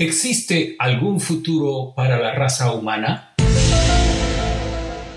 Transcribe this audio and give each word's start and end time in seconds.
¿Existe 0.00 0.76
algún 0.78 1.20
futuro 1.20 1.92
para 1.94 2.18
la 2.18 2.32
raza 2.32 2.72
humana? 2.72 3.34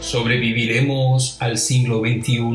¿Sobreviviremos 0.01 1.37
al 1.39 1.57
siglo 1.57 2.01
XXI? 2.01 2.49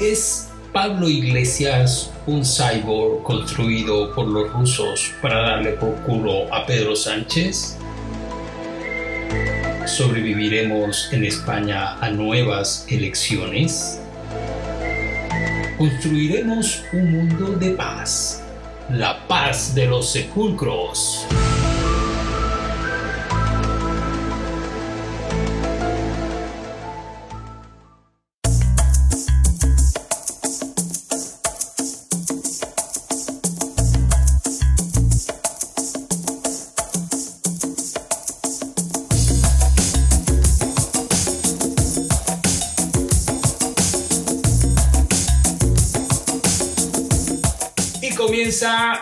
¿Es 0.00 0.48
Pablo 0.72 1.10
Iglesias 1.10 2.10
un 2.26 2.42
cyborg 2.42 3.22
construido 3.22 4.14
por 4.14 4.28
los 4.28 4.50
rusos 4.54 5.12
para 5.20 5.42
darle 5.42 5.72
por 5.72 5.94
culo 6.04 6.50
a 6.54 6.64
Pedro 6.64 6.96
Sánchez? 6.96 7.76
¿Sobreviviremos 9.84 11.12
en 11.12 11.24
España 11.24 11.98
a 11.98 12.08
nuevas 12.08 12.86
elecciones? 12.88 14.00
¿Construiremos 15.76 16.82
un 16.94 17.12
mundo 17.12 17.48
de 17.58 17.72
paz? 17.72 18.42
La 18.90 19.26
paz 19.26 19.74
de 19.74 19.86
los 19.86 20.10
sepulcros. 20.10 21.26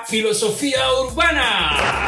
Filosofía 0.07 0.79
Urbana. 1.03 2.07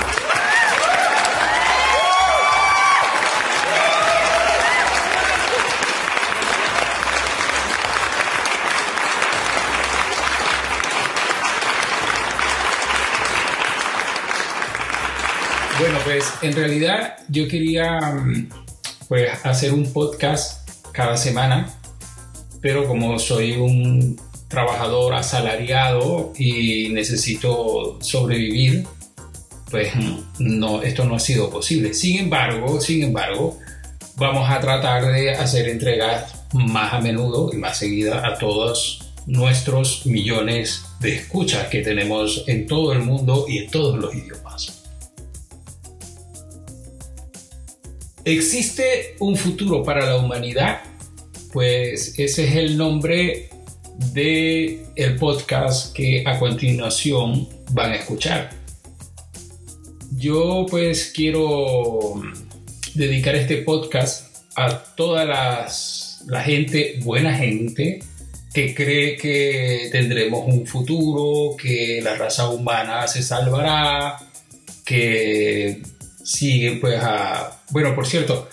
Bueno, 15.78 15.98
pues 16.04 16.32
en 16.40 16.54
realidad 16.54 17.18
yo 17.28 17.46
quería 17.48 18.00
mm, 18.00 18.48
pues, 19.08 19.30
hacer 19.44 19.74
un 19.74 19.92
podcast 19.92 20.70
cada 20.92 21.18
semana, 21.18 21.68
pero 22.62 22.86
como 22.86 23.18
soy 23.18 23.56
un 23.56 24.18
trabajador 24.52 25.14
asalariado 25.14 26.32
y 26.36 26.90
necesito 26.90 27.98
sobrevivir, 28.02 28.84
pues 29.70 29.92
no, 30.38 30.82
esto 30.82 31.06
no 31.06 31.16
ha 31.16 31.20
sido 31.20 31.48
posible. 31.48 31.94
Sin 31.94 32.18
embargo, 32.18 32.78
sin 32.78 33.02
embargo, 33.02 33.58
vamos 34.16 34.48
a 34.50 34.60
tratar 34.60 35.06
de 35.10 35.30
hacer 35.30 35.70
entregas 35.70 36.44
más 36.52 36.92
a 36.92 37.00
menudo 37.00 37.50
y 37.50 37.56
más 37.56 37.78
seguida 37.78 38.26
a 38.26 38.36
todos 38.36 39.14
nuestros 39.26 40.04
millones 40.04 40.84
de 41.00 41.16
escuchas 41.16 41.68
que 41.68 41.80
tenemos 41.80 42.44
en 42.46 42.66
todo 42.66 42.92
el 42.92 43.00
mundo 43.00 43.46
y 43.48 43.58
en 43.58 43.70
todos 43.70 43.98
los 43.98 44.14
idiomas. 44.14 44.82
¿Existe 48.24 49.16
un 49.18 49.34
futuro 49.34 49.82
para 49.82 50.04
la 50.04 50.18
humanidad? 50.18 50.82
Pues 51.54 52.18
ese 52.18 52.46
es 52.46 52.56
el 52.56 52.76
nombre 52.76 53.48
de 54.12 54.86
el 54.96 55.16
podcast 55.16 55.94
que 55.94 56.24
a 56.26 56.38
continuación 56.38 57.48
van 57.70 57.92
a 57.92 57.96
escuchar. 57.96 58.50
Yo 60.12 60.66
pues 60.68 61.12
quiero 61.14 62.20
dedicar 62.94 63.34
este 63.34 63.58
podcast 63.58 64.36
a 64.56 64.78
toda 64.96 65.24
las, 65.24 66.24
la 66.28 66.42
gente, 66.42 66.98
buena 67.02 67.34
gente, 67.34 68.00
que 68.52 68.74
cree 68.74 69.16
que 69.16 69.88
tendremos 69.90 70.46
un 70.46 70.66
futuro, 70.66 71.56
que 71.56 72.00
la 72.02 72.16
raza 72.16 72.50
humana 72.50 73.06
se 73.08 73.22
salvará, 73.22 74.18
que 74.84 75.82
siguen 76.22 76.80
pues 76.80 76.98
a... 77.02 77.62
Bueno, 77.70 77.94
por 77.94 78.06
cierto, 78.06 78.48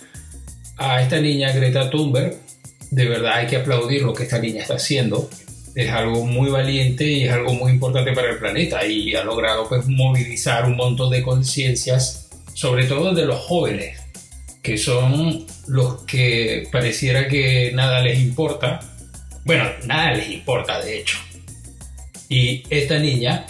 a 0.77 1.01
esta 1.01 1.19
niña 1.19 1.51
Greta 1.51 1.89
Thunberg, 1.89 2.37
de 2.91 3.05
verdad 3.05 3.33
hay 3.35 3.47
que 3.47 3.57
aplaudir 3.57 4.01
lo 4.03 4.13
que 4.13 4.23
esta 4.23 4.39
niña 4.39 4.61
está 4.61 4.75
haciendo. 4.75 5.29
Es 5.79 5.89
algo 5.91 6.25
muy 6.25 6.49
valiente 6.49 7.05
y 7.05 7.23
es 7.23 7.31
algo 7.31 7.53
muy 7.53 7.71
importante 7.71 8.11
para 8.11 8.31
el 8.31 8.37
planeta 8.37 8.85
y 8.85 9.15
ha 9.15 9.23
logrado 9.23 9.69
pues, 9.69 9.87
movilizar 9.87 10.65
un 10.65 10.75
montón 10.75 11.09
de 11.09 11.21
conciencias, 11.21 12.27
sobre 12.53 12.83
todo 12.83 13.13
de 13.13 13.25
los 13.25 13.39
jóvenes, 13.39 13.97
que 14.61 14.77
son 14.77 15.45
los 15.69 16.03
que 16.03 16.67
pareciera 16.69 17.29
que 17.29 17.71
nada 17.73 18.01
les 18.01 18.19
importa. 18.19 18.81
Bueno, 19.45 19.69
nada 19.85 20.15
les 20.15 20.29
importa 20.31 20.83
de 20.83 20.99
hecho. 20.99 21.17
Y 22.27 22.61
esta 22.69 22.99
niña 22.99 23.47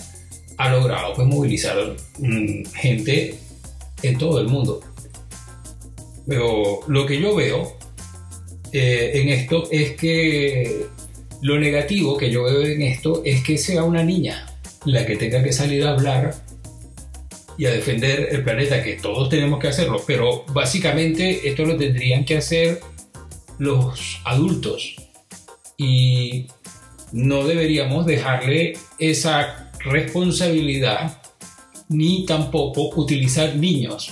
ha 0.58 0.70
logrado 0.70 1.16
pues, 1.16 1.28
movilizar 1.28 1.78
mm, 2.20 2.64
gente 2.76 3.40
en 4.04 4.18
todo 4.20 4.40
el 4.40 4.50
mundo. 4.50 4.82
Pero 6.28 6.82
lo 6.88 7.08
que 7.08 7.20
yo 7.20 7.36
veo 7.36 7.76
eh, 8.72 9.14
en 9.16 9.30
esto 9.30 9.64
es 9.72 9.96
que 9.96 10.99
lo 11.42 11.60
negativo 11.60 12.18
que 12.18 12.32
yo 12.32 12.44
veo 12.44 12.62
en 12.64 12.82
esto 12.82 13.22
es 13.26 13.44
que 13.44 13.58
sea 13.58 13.84
una 13.84 14.04
niña 14.04 14.46
la 14.86 15.06
que 15.06 15.16
tenga 15.16 15.44
que 15.44 15.54
salir 15.54 15.86
a 15.86 15.92
hablar 15.92 16.36
y 17.58 17.66
a 17.66 17.72
defender 17.72 18.30
el 18.32 18.44
planeta, 18.44 18.82
que 18.82 18.94
todos 18.94 19.28
tenemos 19.30 19.60
que 19.60 19.68
hacerlo, 19.68 20.02
pero 20.08 20.46
básicamente 20.54 21.48
esto 21.48 21.66
lo 21.66 21.76
tendrían 21.76 22.24
que 22.24 22.38
hacer 22.38 22.80
los 23.58 24.22
adultos. 24.24 24.96
Y 25.78 26.48
no 27.12 27.46
deberíamos 27.46 28.06
dejarle 28.06 28.78
esa 28.98 29.72
responsabilidad 29.80 31.22
ni 31.90 32.26
tampoco 32.26 32.92
utilizar 32.96 33.56
niños 33.56 34.12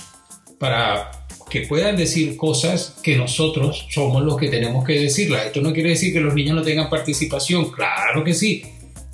para 0.58 1.10
que 1.48 1.62
puedan 1.62 1.96
decir 1.96 2.36
cosas 2.36 2.96
que 3.02 3.16
nosotros 3.16 3.86
somos 3.90 4.22
los 4.22 4.36
que 4.36 4.48
tenemos 4.48 4.84
que 4.84 5.00
decirlas. 5.00 5.46
Esto 5.46 5.60
no 5.60 5.72
quiere 5.72 5.90
decir 5.90 6.12
que 6.12 6.20
los 6.20 6.34
niños 6.34 6.56
no 6.56 6.62
tengan 6.62 6.90
participación, 6.90 7.70
claro 7.70 8.22
que 8.22 8.34
sí, 8.34 8.64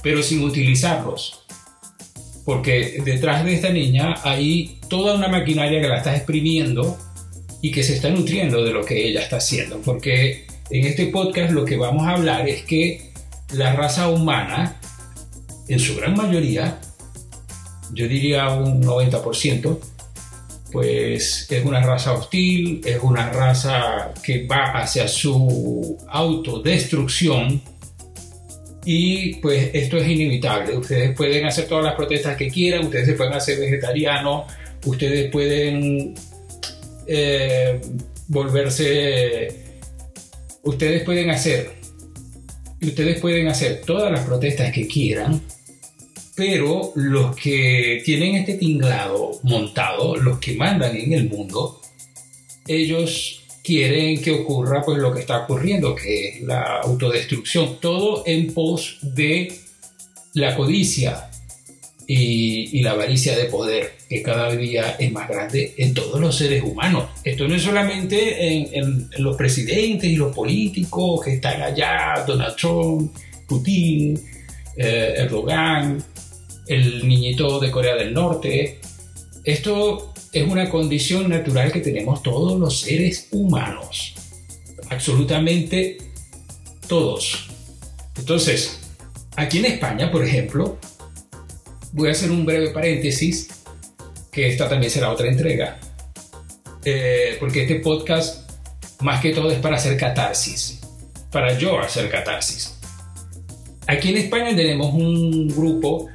pero 0.02 0.22
sin 0.22 0.42
utilizarlos. 0.42 1.44
Porque 2.44 3.00
detrás 3.04 3.44
de 3.44 3.54
esta 3.54 3.70
niña 3.70 4.16
hay 4.22 4.78
toda 4.88 5.14
una 5.14 5.28
maquinaria 5.28 5.80
que 5.80 5.88
la 5.88 5.98
está 5.98 6.14
exprimiendo 6.14 6.98
y 7.62 7.70
que 7.70 7.82
se 7.82 7.94
está 7.94 8.10
nutriendo 8.10 8.62
de 8.62 8.72
lo 8.72 8.84
que 8.84 9.08
ella 9.08 9.22
está 9.22 9.36
haciendo. 9.36 9.80
Porque 9.80 10.46
en 10.70 10.86
este 10.86 11.06
podcast 11.06 11.52
lo 11.52 11.64
que 11.64 11.76
vamos 11.76 12.06
a 12.06 12.10
hablar 12.10 12.48
es 12.48 12.62
que 12.64 13.12
la 13.54 13.74
raza 13.74 14.08
humana, 14.08 14.80
en 15.68 15.78
su 15.78 15.96
gran 15.96 16.14
mayoría, 16.14 16.80
yo 17.92 18.08
diría 18.08 18.50
un 18.50 18.82
90%, 18.82 19.78
pues 20.74 21.46
es 21.48 21.64
una 21.64 21.80
raza 21.80 22.14
hostil, 22.14 22.80
es 22.84 22.98
una 23.00 23.30
raza 23.30 24.12
que 24.24 24.44
va 24.44 24.72
hacia 24.72 25.06
su 25.06 25.96
autodestrucción 26.08 27.62
y 28.84 29.36
pues 29.36 29.70
esto 29.72 29.98
es 29.98 30.08
inevitable. 30.08 30.76
Ustedes 30.76 31.16
pueden 31.16 31.46
hacer 31.46 31.68
todas 31.68 31.84
las 31.84 31.94
protestas 31.94 32.36
que 32.36 32.48
quieran, 32.48 32.86
ustedes 32.86 33.06
se 33.06 33.12
pueden 33.12 33.34
hacer 33.34 33.60
vegetarianos, 33.60 34.52
ustedes 34.84 35.30
pueden 35.30 36.14
eh, 37.06 37.80
volverse, 38.26 39.48
ustedes 40.64 41.04
pueden 41.04 41.30
hacer, 41.30 41.70
ustedes 42.82 43.20
pueden 43.20 43.46
hacer 43.46 43.82
todas 43.86 44.10
las 44.10 44.26
protestas 44.26 44.72
que 44.72 44.88
quieran, 44.88 45.40
pero 46.34 46.92
los 46.96 47.36
que 47.36 48.02
tienen 48.04 48.36
este 48.36 48.54
tinglado 48.54 49.38
montado, 49.42 50.16
los 50.16 50.38
que 50.38 50.54
mandan 50.54 50.96
en 50.96 51.12
el 51.12 51.28
mundo, 51.28 51.80
ellos 52.66 53.42
quieren 53.62 54.20
que 54.20 54.32
ocurra 54.32 54.82
pues 54.82 54.98
lo 54.98 55.12
que 55.12 55.20
está 55.20 55.44
ocurriendo, 55.44 55.94
que 55.94 56.28
es 56.28 56.40
la 56.42 56.80
autodestrucción, 56.82 57.78
todo 57.80 58.24
en 58.26 58.52
pos 58.52 58.98
de 59.02 59.52
la 60.34 60.56
codicia 60.56 61.30
y, 62.06 62.82
la 62.82 62.90
avaricia 62.90 63.36
de 63.36 63.46
poder, 63.46 63.92
que 64.08 64.22
cada 64.22 64.54
día 64.54 64.96
es 64.98 65.10
más 65.10 65.28
grande 65.28 65.72
en 65.78 65.94
todos 65.94 66.20
los 66.20 66.36
seres 66.36 66.62
humanos. 66.62 67.08
Esto 67.22 67.48
no 67.48 67.54
es 67.54 67.62
solamente 67.62 68.76
en, 68.76 69.08
los 69.18 69.36
presidentes 69.36 70.10
y 70.10 70.16
los 70.16 70.34
políticos 70.34 71.24
que 71.24 71.34
están 71.34 71.62
allá, 71.62 72.22
Donald 72.26 72.56
Trump, 72.56 73.16
Putin, 73.46 74.20
eh, 74.76 75.14
Erdogan, 75.16 76.04
el 76.66 77.06
niñito 77.06 77.60
de 77.60 77.70
Corea 77.70 77.94
del 77.94 78.12
Norte. 78.12 78.80
Esto 79.44 80.12
es 80.32 80.46
una 80.46 80.68
condición 80.70 81.28
natural 81.28 81.72
que 81.72 81.80
tenemos 81.80 82.22
todos 82.22 82.58
los 82.58 82.80
seres 82.80 83.28
humanos. 83.30 84.14
Absolutamente 84.90 85.98
todos. 86.88 87.48
Entonces, 88.16 88.80
aquí 89.36 89.58
en 89.58 89.66
España, 89.66 90.10
por 90.10 90.24
ejemplo, 90.24 90.78
voy 91.92 92.08
a 92.08 92.12
hacer 92.12 92.30
un 92.30 92.44
breve 92.44 92.70
paréntesis, 92.70 93.48
que 94.30 94.48
esta 94.48 94.68
también 94.68 94.90
será 94.90 95.10
otra 95.10 95.28
entrega, 95.28 95.78
eh, 96.84 97.36
porque 97.38 97.62
este 97.62 97.76
podcast 97.76 98.50
más 99.00 99.20
que 99.20 99.32
todo 99.32 99.50
es 99.50 99.58
para 99.58 99.76
hacer 99.76 99.96
catarsis, 99.96 100.80
para 101.30 101.56
yo 101.58 101.78
hacer 101.78 102.10
catarsis. 102.10 102.74
Aquí 103.86 104.08
en 104.08 104.16
España 104.16 104.56
tenemos 104.56 104.92
un 104.94 105.48
grupo 105.48 106.08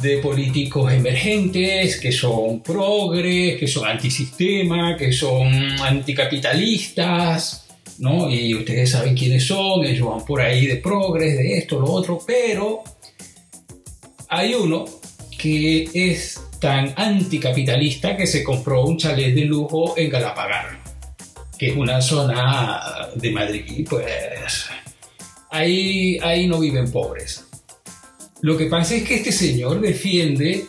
de 0.00 0.18
políticos 0.18 0.92
emergentes 0.92 2.00
que 2.00 2.12
son 2.12 2.62
progres, 2.62 3.58
que 3.58 3.66
son 3.66 3.86
antisistema, 3.86 4.96
que 4.96 5.12
son 5.12 5.52
anticapitalistas, 5.80 7.66
¿no? 7.98 8.30
Y 8.30 8.54
ustedes 8.54 8.90
saben 8.90 9.14
quiénes 9.14 9.46
son, 9.46 9.84
ellos 9.84 10.08
van 10.08 10.24
por 10.24 10.40
ahí 10.40 10.66
de 10.66 10.76
progres, 10.76 11.36
de 11.36 11.58
esto, 11.58 11.78
lo 11.78 11.90
otro, 11.90 12.18
pero 12.26 12.82
hay 14.28 14.54
uno 14.54 14.84
que 15.38 15.88
es 15.94 16.40
tan 16.60 16.92
anticapitalista 16.96 18.16
que 18.16 18.26
se 18.26 18.44
compró 18.44 18.84
un 18.84 18.98
chalet 18.98 19.34
de 19.34 19.44
lujo 19.44 19.94
en 19.96 20.10
Galapagar, 20.10 20.80
que 21.58 21.70
es 21.70 21.76
una 21.76 22.00
zona 22.00 22.80
de 23.14 23.30
Madrid, 23.30 23.86
pues 23.88 24.66
ahí, 25.50 26.18
ahí 26.22 26.46
no 26.46 26.60
viven 26.60 26.90
pobres. 26.90 27.49
Lo 28.42 28.56
que 28.56 28.66
pasa 28.66 28.94
es 28.94 29.04
que 29.04 29.16
este 29.16 29.32
señor 29.32 29.80
defiende 29.80 30.64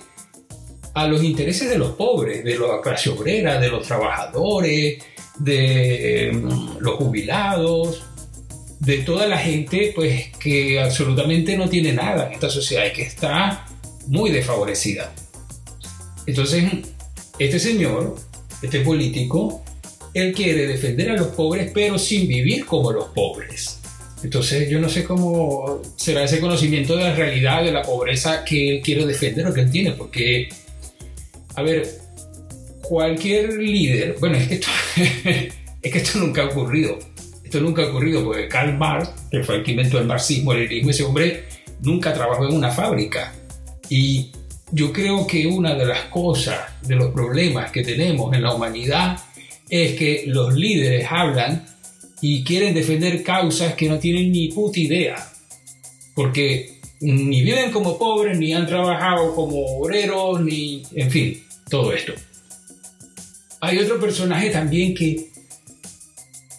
a 0.94 1.08
los 1.08 1.24
intereses 1.24 1.70
de 1.70 1.78
los 1.78 1.92
pobres, 1.92 2.44
de 2.44 2.58
la 2.58 2.82
clase 2.82 3.10
obrera, 3.10 3.60
de 3.60 3.70
los 3.70 3.88
trabajadores, 3.88 5.02
de 5.40 6.32
mm, 6.34 6.80
los 6.80 6.96
jubilados, 6.96 8.04
de 8.80 8.98
toda 9.00 9.28
la 9.28 9.38
gente 9.38 9.94
pues 9.96 10.36
que 10.38 10.82
absolutamente 10.82 11.56
no 11.56 11.70
tiene 11.70 11.94
nada 11.94 12.28
en 12.28 12.34
esta 12.34 12.50
sociedad 12.50 12.86
y 12.88 12.94
que 12.94 13.04
está 13.04 13.66
muy 14.08 14.32
desfavorecida. 14.32 15.14
Entonces, 16.26 16.66
este 17.40 17.60
señor, 17.60 18.16
este 18.62 18.82
político, 18.82 19.64
él 20.14 20.34
quiere 20.34 20.68
defender 20.68 21.12
a 21.12 21.16
los 21.16 21.28
pobres 21.28 21.72
pero 21.74 21.98
sin 21.98 22.28
vivir 22.28 22.66
como 22.66 22.92
los 22.92 23.06
pobres. 23.10 23.80
Entonces 24.24 24.70
yo 24.70 24.80
no 24.80 24.90
sé 24.90 25.04
cómo 25.04 25.82
será 25.96 26.24
ese 26.24 26.40
conocimiento 26.40 26.96
de 26.96 27.04
la 27.04 27.16
realidad, 27.16 27.64
de 27.64 27.72
la 27.72 27.82
pobreza 27.82 28.44
que 28.46 28.78
él 28.78 28.82
quiere 28.82 29.06
defender 29.06 29.48
o 29.48 29.54
que 29.54 29.62
él 29.62 29.72
tiene, 29.72 29.92
porque, 29.92 30.50
a 31.56 31.62
ver, 31.64 31.88
cualquier 32.82 33.54
líder, 33.54 34.18
bueno, 34.20 34.38
es 34.38 34.48
que 34.48 34.54
esto, 34.56 34.68
es 35.82 35.92
que 35.92 35.98
esto 35.98 36.20
nunca 36.20 36.44
ha 36.44 36.46
ocurrido, 36.46 37.00
esto 37.44 37.60
nunca 37.60 37.82
ha 37.82 37.88
ocurrido 37.88 38.24
porque 38.24 38.48
Karl 38.48 38.78
Marx, 38.78 39.10
que 39.32 39.44
fue 39.44 39.56
el 39.56 39.64
que 39.64 39.72
inventó 39.72 39.98
el 39.98 40.06
marxismo, 40.06 40.54
el 40.54 40.60
leninismo, 40.60 40.92
ese 40.92 41.04
hombre 41.04 41.44
nunca 41.82 42.14
trabajó 42.14 42.48
en 42.48 42.56
una 42.56 42.70
fábrica. 42.70 43.34
Y 43.90 44.32
yo 44.72 44.94
creo 44.94 45.28
que 45.28 45.48
una 45.48 45.76
de 45.76 45.86
las 45.86 46.06
cosas, 46.06 46.60
de 46.82 46.96
los 46.96 47.12
problemas 47.12 47.72
que 47.72 47.84
tenemos 47.84 48.34
en 48.34 48.44
la 48.44 48.54
humanidad, 48.54 49.18
es 49.70 49.98
que 49.98 50.24
los 50.28 50.54
líderes 50.54 51.08
hablan 51.10 51.66
y 52.22 52.44
quieren 52.44 52.74
defender 52.74 53.24
causas 53.24 53.74
que 53.74 53.90
no 53.90 53.98
tienen 53.98 54.32
ni 54.32 54.50
puta 54.50 54.80
idea. 54.80 55.16
Porque 56.14 56.80
ni 57.02 57.42
viven 57.42 57.72
como 57.72 57.98
pobres, 57.98 58.38
ni 58.38 58.54
han 58.54 58.68
trabajado 58.68 59.34
como 59.34 59.58
obreros, 59.78 60.42
ni... 60.42 60.84
en 60.96 61.10
fin, 61.10 61.44
todo 61.70 61.92
esto. 61.94 62.14
Hay 63.62 63.80
otro 63.80 64.00
personaje 64.00 64.50
también 64.52 64.94
que... 64.94 65.32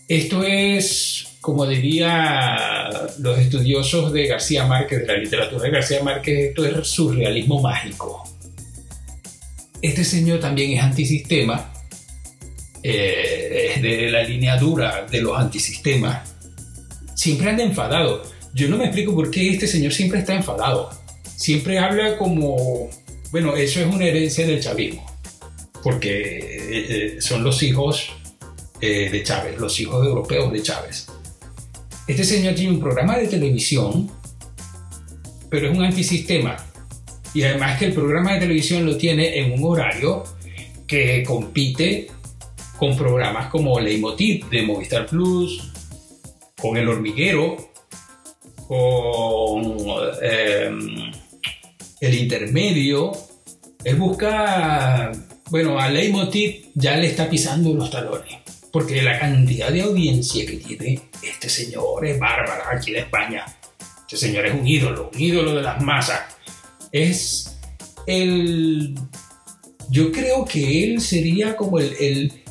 Esto 0.09 0.43
es, 0.43 1.27
como 1.41 1.65
diría 1.65 2.91
los 3.21 3.39
estudiosos 3.39 4.13
de 4.13 4.27
García 4.27 4.67
Márquez, 4.67 5.01
de 5.01 5.07
la 5.07 5.17
literatura 5.17 5.63
de 5.63 5.71
García 5.71 6.03
Márquez, 6.03 6.49
esto 6.49 6.67
es 6.67 6.87
surrealismo 6.89 7.63
mágico. 7.63 8.23
Este 9.81 10.05
señor 10.05 10.41
también 10.41 10.73
es 10.73 10.83
antisistema 10.83 11.73
eh, 12.83 13.79
de 13.81 14.11
la 14.11 14.23
línea 14.23 14.57
dura 14.57 15.07
de 15.11 15.21
los 15.21 15.39
antisistemas, 15.39 16.35
siempre 17.15 17.51
anda 17.51 17.63
enfadado. 17.63 18.23
Yo 18.55 18.69
no 18.69 18.77
me 18.77 18.85
explico 18.85 19.15
por 19.15 19.31
qué 19.31 19.51
este 19.51 19.67
señor 19.67 19.93
siempre 19.93 20.19
está 20.21 20.35
enfadado. 20.35 20.91
Siempre 21.37 21.79
habla 21.79 22.17
como, 22.19 22.91
bueno, 23.31 23.57
eso 23.57 23.81
es 23.81 23.87
una 23.87 24.05
herencia 24.05 24.47
del 24.47 24.61
chavismo, 24.61 25.05
porque 25.83 26.21
eh, 26.21 26.87
eh, 26.89 27.17
son 27.21 27.43
los 27.43 27.63
hijos 27.63 28.11
de 28.81 29.23
Chávez, 29.23 29.59
los 29.59 29.79
hijos 29.79 30.05
europeos 30.05 30.53
de 30.53 30.61
Chávez. 30.61 31.07
Este 32.09 32.25
señor 32.25 32.57
tiene 32.57 32.73
un 32.73 32.81
programa 32.81 33.17
de 33.17 33.29
televisión, 33.29 34.11
pero 35.49 35.71
es 35.71 35.79
un 35.79 35.85
antisistema. 35.85 36.57
Y 37.33 37.45
además 37.45 37.79
que 37.79 37.87
el 37.87 37.93
programa 37.93 38.35
de 38.35 38.41
televisión 38.41 38.85
lo 38.85 38.97
tiene 38.97 39.39
en 39.39 39.53
un 39.53 39.65
horario 39.65 40.25
que 40.87 41.23
compite 41.23 42.09
con 42.83 42.97
programas 42.97 43.47
como 43.47 43.79
Leitmotiv 43.79 44.49
de 44.49 44.63
Movistar 44.63 45.07
Plus, 45.07 45.71
con 46.61 46.77
El 46.77 46.89
Hormiguero, 46.89 47.57
con 48.67 49.77
em, 50.21 51.13
El 52.01 52.15
Intermedio. 52.15 53.13
Él 53.85 53.95
busca, 53.95 55.13
bueno, 55.49 55.79
a 55.79 55.89
Leitmotiv 55.89 56.73
ya 56.75 56.97
le 56.97 57.07
está 57.07 57.31
pisando 57.31 57.73
los 57.73 57.89
talones, 57.89 58.39
porque 58.73 59.01
la 59.01 59.17
cantidad 59.17 59.71
de 59.71 59.83
audiencia 59.83 60.45
que 60.45 60.57
tiene 60.57 61.03
este 61.23 61.49
señor 61.49 62.05
es 62.05 62.19
bárbara 62.19 62.65
aquí 62.73 62.91
en 62.91 62.97
España. 62.97 63.47
Este 64.01 64.17
señor 64.17 64.45
es 64.47 64.55
un 64.55 64.67
ídolo, 64.67 65.09
un 65.15 65.21
ídolo 65.21 65.55
de 65.55 65.63
las 65.63 65.81
masas. 65.81 66.21
Es 66.91 67.61
el... 68.09 68.93
Yo 69.89 70.11
creo 70.11 70.45
que 70.45 70.83
él 70.83 71.01
sería 71.01 71.55
como 71.55 71.79
el 71.79 71.95
el 72.01 72.42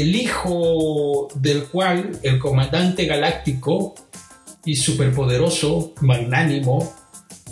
hijo 0.00 1.28
del 1.34 1.64
cual 1.64 2.18
el 2.22 2.38
comandante 2.38 3.04
galáctico 3.04 3.94
y 4.64 4.76
superpoderoso, 4.76 5.92
magnánimo, 6.00 6.94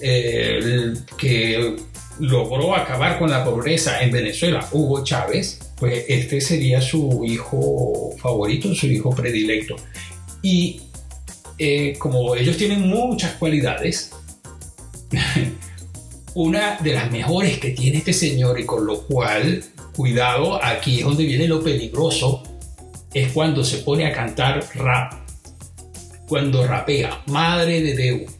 eh, 0.00 0.94
que 1.18 1.76
logró 2.18 2.74
acabar 2.74 3.18
con 3.18 3.30
la 3.30 3.44
pobreza 3.44 4.02
en 4.02 4.10
Venezuela, 4.10 4.66
Hugo 4.72 5.04
Chávez, 5.04 5.58
pues 5.76 6.04
este 6.08 6.40
sería 6.40 6.80
su 6.80 7.24
hijo 7.24 8.14
favorito, 8.18 8.74
su 8.74 8.86
hijo 8.86 9.10
predilecto. 9.10 9.76
Y 10.42 10.82
eh, 11.58 11.94
como 11.98 12.34
ellos 12.36 12.56
tienen 12.56 12.88
muchas 12.88 13.32
cualidades, 13.34 14.12
una 16.34 16.76
de 16.76 16.94
las 16.94 17.10
mejores 17.10 17.58
que 17.58 17.70
tiene 17.70 17.98
este 17.98 18.12
señor 18.12 18.60
y 18.60 18.64
con 18.64 18.86
lo 18.86 19.02
cual 19.02 19.62
cuidado, 20.00 20.58
aquí 20.64 21.00
es 21.00 21.04
donde 21.04 21.26
viene 21.26 21.46
lo 21.46 21.62
peligroso, 21.62 22.42
es 23.12 23.32
cuando 23.32 23.62
se 23.62 23.78
pone 23.78 24.06
a 24.06 24.14
cantar 24.14 24.64
rap, 24.76 25.12
cuando 26.26 26.66
rapea, 26.66 27.20
madre 27.26 27.82
de 27.82 27.94
Dios. 27.94 28.32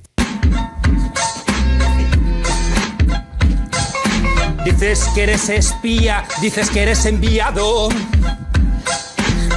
Dices 4.65 5.07
que 5.15 5.25
eres 5.25 5.51
espía, 5.51 6.25
dices 6.41 6.71
que 6.71 6.81
eres 6.81 7.05
enviado 7.05 7.91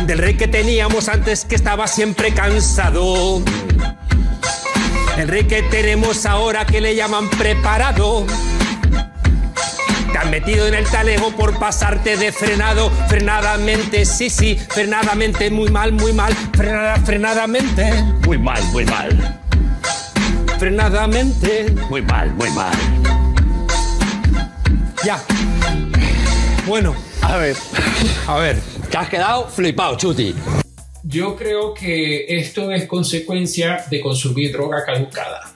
del 0.06 0.18
rey 0.18 0.34
que 0.34 0.50
teníamos 0.50 1.08
antes 1.08 1.46
que 1.46 1.56
estaba 1.56 1.88
siempre 1.88 2.34
cansado. 2.34 3.42
El 5.18 5.30
rey 5.30 5.46
que 5.46 5.62
tenemos 5.64 6.26
ahora 6.26 6.66
que 6.66 6.82
le 6.82 6.98
llaman 6.98 7.30
preparado 7.30 8.26
metido 10.26 10.68
en 10.68 10.74
el 10.74 10.86
talego 10.86 11.32
por 11.32 11.58
pasarte 11.60 12.18
de 12.18 12.32
frenado, 12.32 12.90
frenadamente, 13.08 14.06
sí, 14.06 14.30
sí, 14.30 14.58
frenadamente, 14.70 15.50
muy 15.50 15.70
mal, 15.70 15.92
muy 15.94 16.14
mal, 16.14 16.34
frenada, 16.54 16.96
frenadamente. 16.98 17.94
Muy 18.26 18.38
mal, 18.38 18.64
muy 18.72 18.86
mal. 18.86 19.40
Frenadamente. 20.60 21.72
Muy 21.90 22.02
mal, 22.02 22.34
muy 22.36 22.50
mal. 22.52 22.74
Ya. 25.04 25.22
Bueno. 26.66 26.96
A 27.22 27.38
ver. 27.38 27.56
A 28.28 28.38
ver. 28.38 28.60
Te 28.90 28.98
has 28.98 29.10
quedado 29.10 29.48
flipado, 29.48 29.98
Chuti. 29.98 30.36
Yo 31.04 31.36
creo 31.36 31.74
que 31.74 32.26
esto 32.38 32.72
es 32.72 32.86
consecuencia 32.86 33.84
de 33.90 34.00
consumir 34.00 34.52
droga 34.52 34.86
caducada 34.86 35.53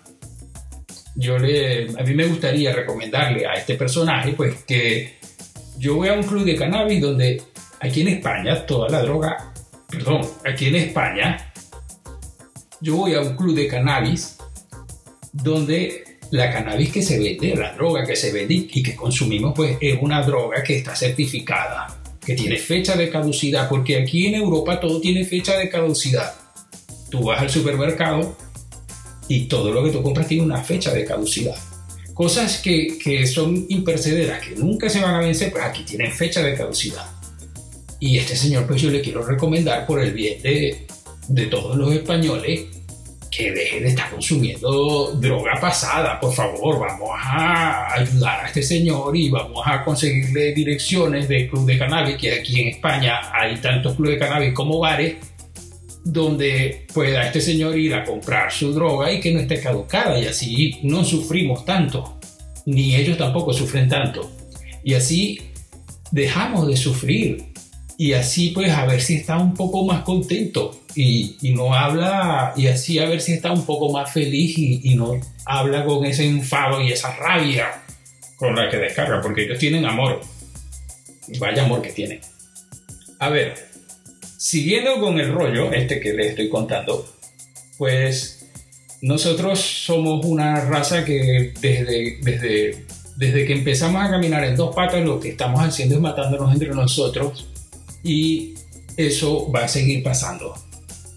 yo 1.17 1.39
le, 1.39 1.87
a 1.99 2.03
mí 2.03 2.13
me 2.13 2.27
gustaría 2.27 2.71
recomendarle 2.71 3.45
a 3.47 3.53
este 3.53 3.73
personaje, 3.73 4.33
pues 4.33 4.63
que 4.63 5.17
yo 5.77 5.95
voy 5.95 6.09
a 6.09 6.13
un 6.13 6.23
club 6.23 6.45
de 6.45 6.55
cannabis 6.55 7.01
donde 7.01 7.41
aquí 7.79 8.01
en 8.01 8.09
España 8.09 8.65
toda 8.67 8.87
la 8.87 9.01
droga, 9.01 9.51
perdón, 9.89 10.21
aquí 10.45 10.67
en 10.67 10.75
España, 10.75 11.51
yo 12.81 12.97
voy 12.97 13.15
a 13.15 13.21
un 13.21 13.35
club 13.35 13.55
de 13.55 13.67
cannabis 13.67 14.37
donde 15.33 16.03
la 16.29 16.51
cannabis 16.51 16.91
que 16.91 17.01
se 17.01 17.17
vende, 17.17 17.55
la 17.55 17.73
droga 17.73 18.05
que 18.05 18.15
se 18.15 18.31
vende 18.31 18.53
y 18.71 18.83
que 18.83 18.95
consumimos, 18.95 19.53
pues 19.55 19.75
es 19.81 19.97
una 19.99 20.21
droga 20.21 20.61
que 20.61 20.77
está 20.77 20.95
certificada, 20.95 21.99
que 22.23 22.35
tiene 22.35 22.57
fecha 22.57 22.95
de 22.95 23.09
caducidad, 23.09 23.67
porque 23.67 23.99
aquí 23.99 24.27
en 24.27 24.35
Europa 24.35 24.79
todo 24.79 25.01
tiene 25.01 25.25
fecha 25.25 25.57
de 25.57 25.67
caducidad. 25.67 26.31
Tú 27.09 27.23
vas 27.23 27.41
al 27.41 27.49
supermercado 27.49 28.37
y 29.27 29.45
todo 29.45 29.71
lo 29.71 29.83
que 29.83 29.91
tú 29.91 30.01
compras 30.01 30.27
tiene 30.27 30.43
una 30.43 30.63
fecha 30.63 30.93
de 30.93 31.05
caducidad. 31.05 31.55
cosas 32.13 32.57
que, 32.57 32.97
que 32.97 33.27
son 33.27 33.65
impercederas, 33.69 34.45
que 34.45 34.55
nunca 34.55 34.89
se 34.89 34.99
van 34.99 35.15
a 35.15 35.19
vencer, 35.19 35.51
pues 35.51 35.63
aquí 35.63 35.83
tienen 35.83 36.11
fecha 36.11 36.41
de 36.41 36.55
caducidad. 36.55 37.05
Y 37.99 38.17
este 38.17 38.35
señor, 38.35 38.65
pues 38.65 38.81
yo 38.81 38.89
le 38.89 39.01
quiero 39.01 39.21
recomendar 39.23 39.85
por 39.85 39.99
el 39.99 40.13
bien 40.13 40.41
de, 40.41 40.87
de 41.27 41.45
todos 41.45 41.75
los 41.77 41.93
españoles 41.93 42.65
que 43.29 43.51
deje 43.51 43.81
de 43.81 43.89
estar 43.89 44.09
consumiendo 44.09 45.13
droga 45.13 45.53
pasada, 45.61 46.19
por 46.19 46.33
favor, 46.33 46.79
vamos 46.79 47.09
a 47.13 47.93
ayudar 47.93 48.45
a 48.45 48.47
este 48.47 48.63
señor 48.63 49.15
y 49.15 49.29
vamos 49.29 49.61
a 49.65 49.83
conseguirle 49.83 50.53
direcciones 50.53 51.27
de 51.27 51.47
club 51.47 51.65
de 51.65 51.77
cannabis, 51.77 52.17
que 52.17 52.33
aquí 52.33 52.61
en 52.61 52.69
España 52.69 53.19
hay 53.31 53.57
tantos 53.57 53.95
clubes 53.95 54.13
de 54.13 54.25
cannabis 54.25 54.53
como 54.53 54.79
bares, 54.79 55.17
donde 56.11 56.85
pueda 56.93 57.25
este 57.25 57.41
señor 57.41 57.77
ir 57.77 57.93
a 57.93 58.05
comprar 58.05 58.51
su 58.51 58.73
droga 58.73 59.11
y 59.11 59.19
que 59.19 59.31
no 59.33 59.39
esté 59.39 59.59
caducada. 59.59 60.17
Y 60.19 60.25
así 60.25 60.79
no 60.83 61.03
sufrimos 61.03 61.65
tanto, 61.65 62.19
ni 62.65 62.95
ellos 62.95 63.17
tampoco 63.17 63.53
sufren 63.53 63.89
tanto. 63.89 64.31
Y 64.83 64.93
así 64.93 65.41
dejamos 66.11 66.67
de 66.67 66.77
sufrir. 66.77 67.45
Y 67.97 68.13
así 68.13 68.51
pues 68.51 68.71
a 68.71 68.85
ver 68.85 69.01
si 69.01 69.15
está 69.15 69.37
un 69.37 69.53
poco 69.53 69.85
más 69.85 70.03
contento. 70.03 70.79
Y, 70.95 71.35
no 71.53 71.75
habla 71.75 72.53
y 72.55 72.67
así 72.67 72.97
a 72.97 73.05
ver 73.05 73.21
si 73.21 73.33
está 73.33 73.51
un 73.51 73.65
poco 73.65 73.91
más 73.91 74.11
feliz 74.11 74.57
y, 74.57 74.81
y, 74.83 74.95
no 74.95 75.11
habla 75.45 75.85
con 75.85 76.03
ese 76.05 76.25
enfado 76.25 76.81
y 76.81 76.91
esa 76.91 77.15
rabia 77.15 77.67
con 78.35 78.55
la 78.55 78.67
que 78.67 78.77
descarga 78.77 79.21
porque 79.21 79.43
ellos 79.43 79.59
tienen 79.59 79.85
amor. 79.85 80.21
Vaya 81.39 81.65
amor 81.65 81.83
que 81.83 81.91
tienen. 81.91 82.19
A 83.19 83.29
ver 83.29 83.66
siguiendo 84.37 84.99
con 84.99 85.19
el 85.19 85.31
rollo 85.31 85.71
este 85.73 85.99
que 85.99 86.13
les 86.13 86.27
estoy 86.27 86.49
contando 86.49 87.05
pues 87.77 88.45
nosotros 89.01 89.59
somos 89.59 90.25
una 90.25 90.61
raza 90.61 91.05
que 91.05 91.53
desde, 91.59 92.17
desde, 92.21 92.85
desde 93.15 93.45
que 93.45 93.53
empezamos 93.53 94.03
a 94.03 94.09
caminar 94.09 94.43
en 94.43 94.55
dos 94.55 94.75
patas 94.75 95.03
lo 95.03 95.19
que 95.19 95.29
estamos 95.29 95.61
haciendo 95.61 95.95
es 95.95 96.01
matándonos 96.01 96.53
entre 96.53 96.69
nosotros 96.69 97.47
y 98.03 98.53
eso 98.95 99.51
va 99.51 99.65
a 99.65 99.67
seguir 99.67 100.01
pasando, 100.01 100.55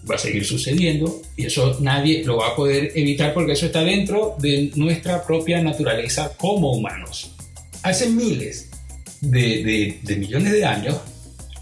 va 0.09 0.15
a 0.15 0.19
seguir 0.19 0.45
sucediendo 0.45 1.21
y 1.35 1.47
eso 1.47 1.77
nadie 1.81 2.23
lo 2.23 2.37
va 2.37 2.49
a 2.49 2.55
poder 2.55 2.91
evitar 2.95 3.33
porque 3.33 3.53
eso 3.53 3.65
está 3.65 3.83
dentro 3.83 4.35
de 4.39 4.71
nuestra 4.75 5.25
propia 5.25 5.61
naturaleza 5.61 6.35
como 6.37 6.71
humanos. 6.71 7.35
Hace 7.81 8.09
miles 8.09 8.69
de, 9.21 9.99
millones 10.17 10.53
de 10.53 10.65
años, 10.65 10.97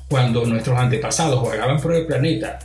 cuando 0.09 0.45
nuestros 0.45 0.77
antepasados 0.77 1.43
vagaban 1.43 1.79
por 1.79 1.95
el 1.95 2.05
planeta, 2.05 2.59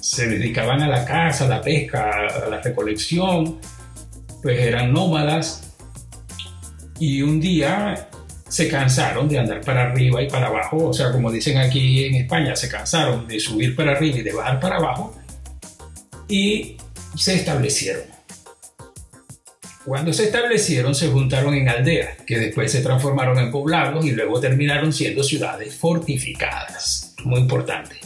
se 0.00 0.28
dedicaban 0.28 0.82
a 0.82 0.88
la 0.88 1.04
caza, 1.04 1.46
a 1.46 1.48
la 1.48 1.60
pesca, 1.60 2.10
a 2.44 2.48
la 2.48 2.60
recolección, 2.60 3.58
pues 4.42 4.60
eran 4.60 4.92
nómadas. 4.92 5.72
Y 7.00 7.22
un 7.22 7.40
día 7.40 8.08
se 8.48 8.68
cansaron 8.68 9.28
de 9.28 9.38
andar 9.40 9.60
para 9.62 9.90
arriba 9.90 10.22
y 10.22 10.28
para 10.28 10.46
abajo, 10.46 10.88
o 10.88 10.92
sea, 10.92 11.10
como 11.10 11.32
dicen 11.32 11.58
aquí 11.58 12.04
en 12.04 12.14
España, 12.14 12.54
se 12.54 12.68
cansaron 12.68 13.26
de 13.26 13.40
subir 13.40 13.74
para 13.74 13.92
arriba 13.92 14.18
y 14.18 14.22
de 14.22 14.32
bajar 14.32 14.60
para 14.60 14.76
abajo. 14.76 15.16
Y 16.28 16.76
se 17.16 17.34
establecieron. 17.34 18.13
Cuando 19.84 20.12
se 20.12 20.24
establecieron 20.24 20.94
se 20.94 21.08
juntaron 21.08 21.54
en 21.54 21.68
aldeas, 21.68 22.16
que 22.26 22.38
después 22.38 22.72
se 22.72 22.80
transformaron 22.80 23.38
en 23.38 23.50
poblados 23.50 24.04
y 24.06 24.12
luego 24.12 24.40
terminaron 24.40 24.92
siendo 24.92 25.22
ciudades 25.22 25.74
fortificadas. 25.74 27.14
Muy 27.24 27.40
importante. 27.40 27.96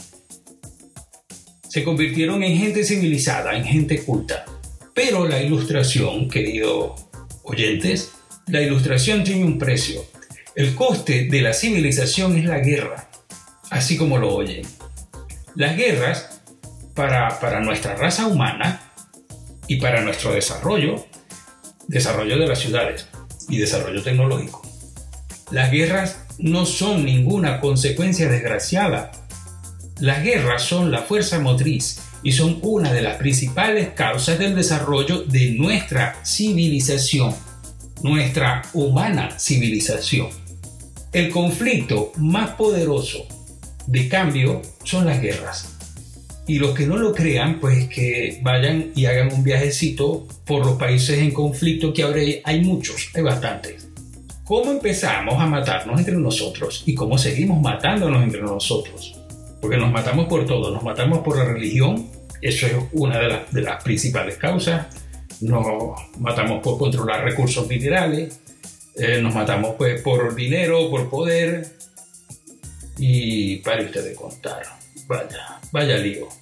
Se 1.67 1.83
convirtieron 1.83 2.43
en 2.43 2.57
gente 2.57 2.83
civilizada, 2.83 3.55
en 3.55 3.63
gente 3.63 4.03
culta. 4.03 4.45
Pero 4.93 5.27
la 5.27 5.41
ilustración, 5.41 6.29
queridos 6.29 7.05
oyentes, 7.43 8.11
la 8.47 8.61
ilustración 8.61 9.23
tiene 9.23 9.45
un 9.45 9.57
precio 9.57 10.03
el 10.59 10.75
coste 10.75 11.25
de 11.25 11.41
la 11.41 11.53
civilización 11.53 12.37
es 12.37 12.43
la 12.43 12.59
guerra, 12.59 13.09
así 13.69 13.95
como 13.95 14.17
lo 14.17 14.35
oyen. 14.35 14.63
Las 15.55 15.77
guerras, 15.77 16.41
para, 16.93 17.39
para 17.39 17.61
nuestra 17.61 17.95
raza 17.95 18.27
humana 18.27 18.91
y 19.67 19.77
para 19.77 20.01
nuestro 20.01 20.33
desarrollo, 20.33 21.05
desarrollo 21.89 22.37
de 22.37 22.47
las 22.47 22.59
ciudades 22.59 23.07
y 23.49 23.57
desarrollo 23.57 24.01
tecnológico, 24.01 24.61
las 25.51 25.71
guerras 25.71 26.17
no 26.37 26.65
son 26.65 27.03
ninguna 27.03 27.59
consecuencia 27.59 28.29
desgraciada. 28.29 29.11
Las 29.99 30.23
guerras 30.23 30.61
son 30.61 30.91
la 30.91 30.99
fuerza 30.99 31.39
motriz 31.39 31.99
y 32.21 32.31
son 32.31 32.59
una 32.61 32.93
de 32.93 33.01
las 33.01 33.17
principales 33.17 33.89
causas 33.89 34.37
del 34.37 34.55
desarrollo 34.55 35.23
de 35.23 35.51
nuestra 35.51 36.23
civilización, 36.23 37.35
nuestra 38.03 38.61
humana 38.73 39.37
civilización. 39.39 40.29
El 41.11 41.31
conflicto 41.31 42.11
más 42.17 42.51
poderoso 42.51 43.27
de 43.87 44.07
cambio 44.07 44.61
son 44.83 45.07
las 45.07 45.19
guerras. 45.19 45.78
Y 46.49 46.57
los 46.57 46.71
que 46.71 46.87
no 46.87 46.97
lo 46.97 47.13
crean, 47.13 47.59
pues 47.59 47.87
que 47.89 48.39
vayan 48.41 48.91
y 48.95 49.05
hagan 49.05 49.31
un 49.31 49.43
viajecito 49.43 50.25
por 50.47 50.65
los 50.65 50.79
países 50.79 51.19
en 51.19 51.29
conflicto, 51.29 51.93
que 51.93 52.01
ahora 52.01 52.21
hay 52.43 52.61
muchos, 52.61 53.11
hay 53.13 53.21
bastantes. 53.21 53.87
¿Cómo 54.45 54.71
empezamos 54.71 55.39
a 55.39 55.45
matarnos 55.45 55.99
entre 55.99 56.15
nosotros 56.15 56.81
y 56.87 56.95
cómo 56.95 57.19
seguimos 57.19 57.61
matándonos 57.61 58.23
entre 58.23 58.41
nosotros? 58.41 59.15
Porque 59.61 59.77
nos 59.77 59.91
matamos 59.91 60.25
por 60.25 60.47
todo, 60.47 60.71
nos 60.71 60.81
matamos 60.81 61.19
por 61.19 61.37
la 61.37 61.45
religión, 61.45 62.09
eso 62.41 62.65
es 62.65 62.73
una 62.93 63.19
de, 63.19 63.61
las, 63.61 63.83
principales 63.83 64.37
causas, 64.37 64.87
nos 65.41 65.63
matamos 66.17 66.63
por 66.63 66.79
controlar 66.79 67.25
recursos 67.25 67.67
minerales, 67.67 68.39
eh, 68.95 69.21
nos 69.21 69.35
matamos 69.35 69.75
pues 69.77 70.01
por 70.01 70.33
dinero, 70.33 70.89
por 70.89 71.11
poder. 71.11 71.75
Y 72.97 73.57
para 73.57 73.83
usted 73.83 74.03
de 74.03 74.15
contar, 74.15 74.63
vaya, 75.07 75.59
vaya 75.71 75.95
lío. 75.99 76.38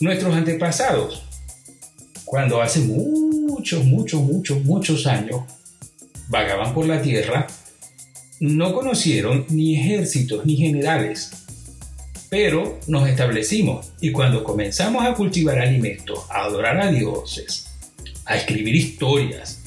Nuestros 0.00 0.34
antepasados, 0.34 1.22
cuando 2.24 2.60
hace 2.60 2.80
muchos, 2.80 3.84
muchos, 3.84 4.22
muchos, 4.22 4.64
muchos 4.64 5.06
años 5.06 5.42
vagaban 6.28 6.74
por 6.74 6.86
la 6.86 7.00
tierra, 7.00 7.46
no 8.40 8.74
conocieron 8.74 9.46
ni 9.50 9.76
ejércitos 9.76 10.44
ni 10.44 10.56
generales, 10.56 11.30
pero 12.28 12.80
nos 12.88 13.08
establecimos 13.08 13.92
y 14.00 14.10
cuando 14.10 14.42
comenzamos 14.42 15.06
a 15.06 15.14
cultivar 15.14 15.60
alimentos, 15.60 16.24
a 16.28 16.42
adorar 16.42 16.80
a 16.80 16.90
dioses, 16.90 17.66
a 18.24 18.36
escribir 18.36 18.74
historias, 18.74 19.62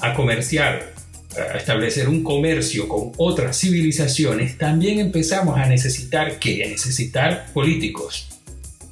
a 0.00 0.14
comerciar, 0.14 0.94
a 1.36 1.58
establecer 1.58 2.08
un 2.08 2.22
comercio 2.22 2.88
con 2.88 3.12
otras 3.18 3.60
civilizaciones, 3.60 4.56
también 4.56 5.00
empezamos 5.00 5.58
a 5.58 5.66
necesitar 5.66 6.38
que 6.38 6.66
necesitar 6.66 7.52
políticos, 7.52 8.35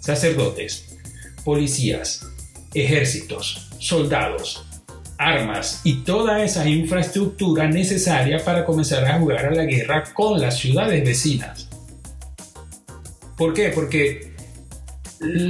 sacerdotes, 0.04 0.98
policías, 1.44 2.26
ejércitos, 2.74 3.70
soldados, 3.78 4.66
armas 5.16 5.80
y 5.82 6.02
toda 6.04 6.44
esa 6.44 6.68
infraestructura 6.68 7.68
necesaria 7.68 8.44
para 8.44 8.66
comenzar 8.66 9.02
a 9.06 9.18
jugar 9.18 9.46
a 9.46 9.54
la 9.54 9.64
guerra 9.64 10.04
con 10.12 10.38
las 10.38 10.58
ciudades 10.58 11.02
vecinas. 11.02 11.70
¿Por 13.38 13.54
qué? 13.54 13.70
Porque 13.70 14.34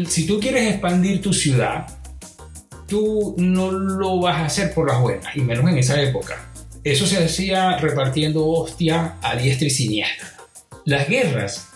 si 0.08 0.24
tú 0.24 0.38
quieres 0.38 0.70
expandir 0.70 1.20
tu 1.20 1.32
ciudad, 1.32 1.88
tú 2.86 3.34
no 3.36 3.72
lo 3.72 4.20
vas 4.20 4.36
a 4.36 4.46
hacer 4.46 4.72
por 4.72 4.86
las 4.88 5.00
buenas, 5.00 5.34
y 5.34 5.40
menos 5.40 5.68
en 5.68 5.78
esa 5.78 6.00
época. 6.00 6.48
Eso 6.84 7.06
se 7.06 7.24
hacía 7.24 7.76
repartiendo 7.78 8.46
hostia 8.46 9.16
a 9.20 9.34
diestra 9.34 9.66
y 9.66 9.70
siniestra. 9.70 10.32
Las 10.84 11.08
guerras 11.08 11.70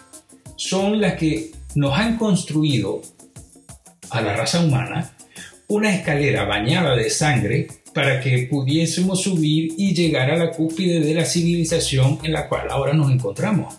son 0.54 1.00
las 1.00 1.14
que 1.14 1.57
nos 1.78 1.96
han 1.96 2.16
construido 2.16 3.00
a 4.10 4.20
la 4.20 4.34
raza 4.34 4.64
humana 4.64 5.14
una 5.68 5.94
escalera 5.94 6.44
bañada 6.44 6.96
de 6.96 7.08
sangre 7.08 7.68
para 7.94 8.20
que 8.20 8.48
pudiésemos 8.50 9.22
subir 9.22 9.74
y 9.76 9.94
llegar 9.94 10.28
a 10.32 10.36
la 10.36 10.50
cúspide 10.50 10.98
de 10.98 11.14
la 11.14 11.24
civilización 11.24 12.18
en 12.24 12.32
la 12.32 12.48
cual 12.48 12.66
ahora 12.68 12.94
nos 12.94 13.12
encontramos. 13.12 13.76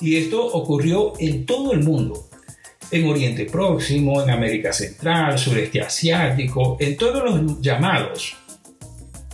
Y 0.00 0.14
esto 0.16 0.46
ocurrió 0.46 1.14
en 1.18 1.44
todo 1.44 1.72
el 1.72 1.82
mundo, 1.82 2.28
en 2.92 3.08
Oriente 3.08 3.46
Próximo, 3.46 4.22
en 4.22 4.30
América 4.30 4.72
Central, 4.72 5.40
Sureste 5.40 5.80
Asiático, 5.80 6.76
en 6.78 6.96
todos 6.96 7.24
los 7.24 7.60
llamados 7.60 8.36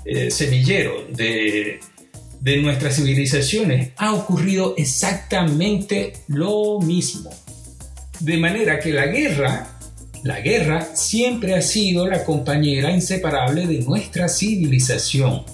eh, 0.06 0.30
semillero 0.30 1.06
de, 1.10 1.80
de 2.40 2.58
nuestras 2.58 2.96
civilizaciones 2.96 3.90
ha 3.96 4.14
ocurrido 4.14 4.74
exactamente 4.76 6.12
lo 6.28 6.80
mismo. 6.80 7.30
De 8.20 8.36
manera 8.36 8.78
que 8.78 8.92
la 8.92 9.06
guerra, 9.06 9.78
la 10.22 10.40
guerra 10.40 10.82
siempre 10.94 11.54
ha 11.54 11.62
sido 11.62 12.06
la 12.06 12.24
compañera 12.24 12.90
inseparable 12.90 13.66
de 13.66 13.80
nuestra 13.80 14.28
civilización. 14.28 15.44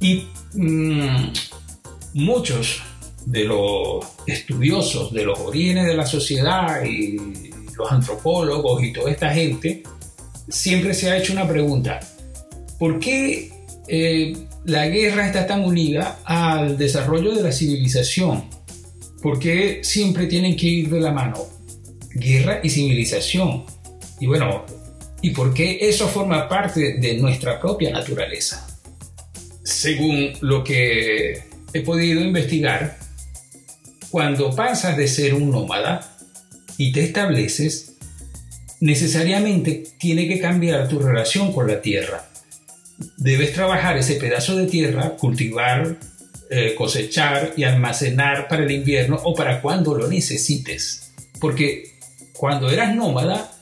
Y 0.00 0.26
mmm, 0.54 1.32
muchos 2.14 2.82
de 3.26 3.44
los 3.44 4.04
estudiosos 4.26 5.12
de 5.12 5.24
los 5.24 5.38
orígenes 5.40 5.86
de 5.86 5.94
la 5.94 6.06
sociedad 6.06 6.82
y 6.84 7.16
los 7.76 7.90
antropólogos 7.90 8.82
y 8.82 8.92
toda 8.92 9.10
esta 9.10 9.32
gente 9.32 9.82
siempre 10.48 10.94
se 10.94 11.10
ha 11.10 11.18
hecho 11.18 11.32
una 11.32 11.46
pregunta. 11.46 12.00
¿Por 12.78 12.98
qué 12.98 13.52
eh, 13.88 14.36
la 14.64 14.86
guerra 14.88 15.26
está 15.26 15.46
tan 15.46 15.64
unida 15.64 16.20
al 16.24 16.76
desarrollo 16.76 17.34
de 17.34 17.42
la 17.42 17.52
civilización? 17.52 18.44
¿Por 19.22 19.38
qué 19.38 19.80
siempre 19.82 20.26
tienen 20.26 20.56
que 20.56 20.66
ir 20.66 20.90
de 20.90 21.00
la 21.00 21.12
mano? 21.12 21.46
Guerra 22.14 22.60
y 22.62 22.70
civilización. 22.70 23.64
Y 24.18 24.26
bueno, 24.26 24.64
¿y 25.22 25.30
por 25.30 25.54
qué 25.54 25.78
eso 25.80 26.08
forma 26.08 26.48
parte 26.48 26.94
de 26.94 27.16
nuestra 27.18 27.60
propia 27.60 27.90
naturaleza? 27.90 28.66
Según 29.62 30.32
lo 30.40 30.64
que 30.64 31.42
he 31.72 31.80
podido 31.82 32.20
investigar, 32.20 32.98
cuando 34.10 34.54
pasas 34.54 34.96
de 34.96 35.06
ser 35.06 35.34
un 35.34 35.50
nómada 35.50 36.16
y 36.76 36.92
te 36.92 37.04
estableces, 37.04 37.96
necesariamente 38.80 39.84
tiene 39.98 40.26
que 40.26 40.40
cambiar 40.40 40.88
tu 40.88 40.98
relación 40.98 41.52
con 41.52 41.66
la 41.68 41.80
tierra. 41.80 42.29
Debes 43.16 43.52
trabajar 43.52 43.96
ese 43.98 44.16
pedazo 44.16 44.56
de 44.56 44.66
tierra, 44.66 45.16
cultivar, 45.16 45.98
eh, 46.50 46.74
cosechar 46.76 47.54
y 47.56 47.64
almacenar 47.64 48.48
para 48.48 48.64
el 48.64 48.70
invierno 48.70 49.20
o 49.24 49.34
para 49.34 49.60
cuando 49.60 49.94
lo 49.94 50.08
necesites. 50.08 51.12
Porque 51.40 51.98
cuando 52.32 52.70
eras 52.70 52.94
nómada, 52.94 53.52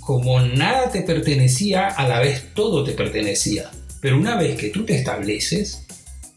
como 0.00 0.40
nada 0.40 0.90
te 0.90 1.02
pertenecía, 1.02 1.88
a 1.88 2.08
la 2.08 2.20
vez 2.20 2.54
todo 2.54 2.84
te 2.84 2.92
pertenecía. 2.92 3.70
Pero 4.00 4.16
una 4.16 4.36
vez 4.36 4.56
que 4.56 4.70
tú 4.70 4.84
te 4.84 4.94
estableces, 4.94 5.84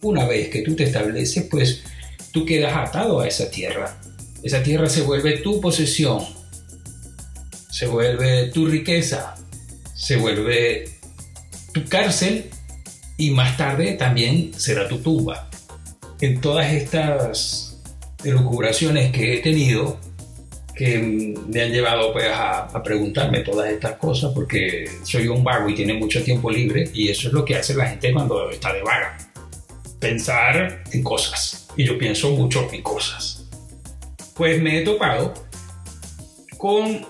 una 0.02 0.26
vez 0.26 0.50
que 0.50 0.62
tú 0.62 0.76
te 0.76 0.84
estableces, 0.84 1.46
pues 1.50 1.82
tú 2.32 2.46
quedas 2.46 2.76
atado 2.76 3.20
a 3.20 3.28
esa 3.28 3.50
tierra. 3.50 3.98
Esa 4.44 4.64
tierra 4.64 4.90
se 4.90 5.04
vuelve 5.04 5.38
tu 5.38 5.62
posesión, 5.62 6.22
se 7.70 7.86
vuelve 7.86 8.48
tu 8.48 8.66
riqueza, 8.66 9.36
se 9.94 10.18
vuelve 10.18 11.01
tu 11.74 11.86
cárcel 11.86 12.50
y 13.18 13.32
más 13.32 13.58
tarde 13.58 13.94
también 13.94 14.52
será 14.56 14.88
tu 14.88 15.00
tumba. 15.00 15.50
En 16.20 16.40
todas 16.42 16.72
estas 16.72 17.82
elucubraciones 18.24 19.12
que 19.12 19.34
he 19.34 19.38
tenido, 19.40 20.00
que 20.76 21.36
me 21.48 21.62
han 21.62 21.72
llevado 21.72 22.14
pues, 22.14 22.28
a, 22.28 22.66
a, 22.66 22.84
preguntarme 22.84 23.40
todas 23.40 23.70
estas 23.72 23.94
cosas, 23.94 24.32
porque 24.34 24.86
soy 25.04 25.28
un 25.28 25.44
vago 25.44 25.70
y 25.70 25.76
tiene 25.76 25.94
mucho 25.94 26.24
tiempo 26.24 26.50
libre, 26.50 26.90
y 26.94 27.10
eso 27.10 27.28
es 27.28 27.34
lo 27.34 27.44
que 27.44 27.56
hace 27.56 27.74
la 27.74 27.88
gente 27.88 28.14
cuando 28.14 28.50
está 28.50 28.74
de 28.74 28.82
vaga 28.82 29.18
pensar 30.02 30.84
en 30.92 31.04
cosas. 31.04 31.68
Y 31.78 31.86
yo 31.86 31.98
pienso 31.98 32.32
mucho 32.32 32.68
en 32.74 32.82
cosas. 32.82 33.46
Pues 34.36 34.62
me 34.62 34.80
he 34.80 34.82
topado 34.82 35.34
con 36.58 37.06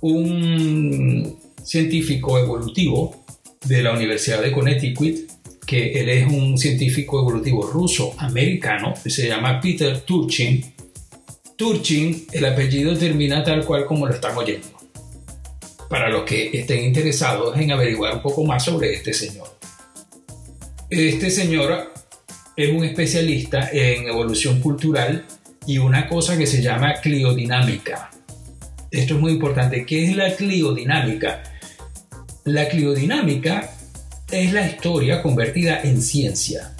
un 0.00 1.38
científico 1.62 2.38
evolutivo 2.38 3.19
de 3.64 3.82
la 3.82 3.92
Universidad 3.92 4.42
de 4.42 4.52
Connecticut, 4.52 5.30
que 5.66 5.92
él 6.00 6.08
es 6.08 6.26
un 6.26 6.56
científico 6.56 7.20
evolutivo 7.20 7.62
ruso-americano, 7.62 8.94
que 9.02 9.10
se 9.10 9.28
llama 9.28 9.60
Peter 9.60 10.00
Turchin. 10.00 10.74
Turchin, 11.56 12.26
el 12.32 12.44
apellido 12.46 12.96
termina 12.96 13.44
tal 13.44 13.64
cual 13.64 13.84
como 13.84 14.06
lo 14.06 14.14
están 14.14 14.36
oyendo. 14.36 14.68
Para 15.88 16.08
los 16.08 16.24
que 16.24 16.50
estén 16.58 16.84
interesados 16.84 17.56
en 17.58 17.72
averiguar 17.72 18.14
un 18.14 18.22
poco 18.22 18.44
más 18.44 18.64
sobre 18.64 18.94
este 18.94 19.12
señor. 19.12 19.58
Este 20.88 21.30
señor 21.30 21.92
es 22.56 22.70
un 22.70 22.84
especialista 22.84 23.70
en 23.72 24.08
evolución 24.08 24.60
cultural 24.60 25.26
y 25.66 25.78
una 25.78 26.08
cosa 26.08 26.36
que 26.36 26.46
se 26.46 26.62
llama 26.62 26.94
cliodinámica. 26.94 28.10
Esto 28.90 29.14
es 29.14 29.20
muy 29.20 29.32
importante. 29.32 29.84
¿Qué 29.86 30.04
es 30.04 30.16
la 30.16 30.34
cliodinámica? 30.34 31.42
La 32.44 32.68
cliodinámica 32.68 33.70
es 34.30 34.52
la 34.52 34.66
historia 34.66 35.22
convertida 35.22 35.80
en 35.82 36.00
ciencia 36.00 36.72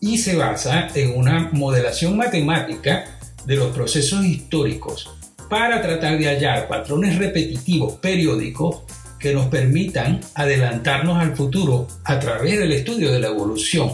y 0.00 0.18
se 0.18 0.36
basa 0.36 0.88
en 0.94 1.16
una 1.16 1.50
modelación 1.52 2.16
matemática 2.16 3.18
de 3.46 3.56
los 3.56 3.74
procesos 3.74 4.24
históricos 4.24 5.10
para 5.48 5.80
tratar 5.82 6.18
de 6.18 6.26
hallar 6.26 6.68
patrones 6.68 7.18
repetitivos 7.18 7.94
periódicos 7.94 8.82
que 9.18 9.34
nos 9.34 9.46
permitan 9.46 10.20
adelantarnos 10.34 11.18
al 11.18 11.36
futuro 11.36 11.86
a 12.04 12.18
través 12.18 12.58
del 12.58 12.72
estudio 12.72 13.12
de 13.12 13.20
la 13.20 13.28
evolución 13.28 13.90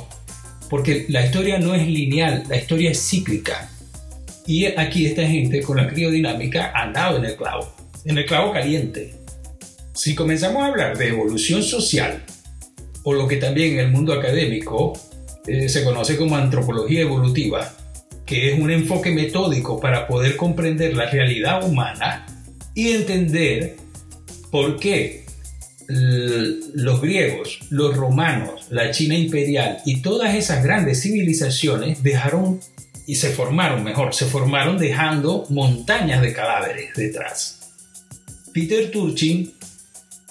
porque 0.68 1.06
la 1.08 1.24
historia 1.24 1.58
no 1.58 1.74
es 1.74 1.86
lineal, 1.86 2.44
la 2.48 2.56
historia 2.56 2.90
es 2.90 3.08
cíclica. 3.08 3.70
Y 4.46 4.66
aquí 4.66 5.06
esta 5.06 5.26
gente 5.26 5.62
con 5.62 5.76
la 5.76 5.88
criodinámica 5.88 6.72
dado 6.92 7.18
en 7.18 7.24
el 7.24 7.36
clavo, 7.36 7.72
en 8.04 8.18
el 8.18 8.26
clavo 8.26 8.52
caliente. 8.52 9.14
Si 9.96 10.14
comenzamos 10.14 10.62
a 10.62 10.66
hablar 10.66 10.98
de 10.98 11.08
evolución 11.08 11.62
social, 11.62 12.22
o 13.02 13.14
lo 13.14 13.26
que 13.26 13.38
también 13.38 13.74
en 13.74 13.80
el 13.80 13.90
mundo 13.90 14.12
académico 14.12 14.92
eh, 15.46 15.70
se 15.70 15.84
conoce 15.84 16.18
como 16.18 16.36
antropología 16.36 17.00
evolutiva, 17.00 17.72
que 18.26 18.52
es 18.52 18.60
un 18.60 18.70
enfoque 18.70 19.10
metódico 19.10 19.80
para 19.80 20.06
poder 20.06 20.36
comprender 20.36 20.94
la 20.94 21.08
realidad 21.08 21.66
humana 21.66 22.26
y 22.74 22.90
entender 22.90 23.76
por 24.50 24.78
qué 24.78 25.24
los 25.88 27.00
griegos, 27.00 27.60
los 27.70 27.96
romanos, 27.96 28.66
la 28.70 28.90
China 28.90 29.16
imperial 29.16 29.78
y 29.86 30.02
todas 30.02 30.34
esas 30.34 30.62
grandes 30.62 31.00
civilizaciones 31.00 32.02
dejaron 32.02 32.60
y 33.06 33.14
se 33.14 33.30
formaron, 33.30 33.82
mejor, 33.82 34.12
se 34.12 34.26
formaron 34.26 34.76
dejando 34.76 35.46
montañas 35.48 36.20
de 36.20 36.34
cadáveres 36.34 36.92
detrás. 36.94 37.60
Peter 38.52 38.90
Turchin 38.90 39.52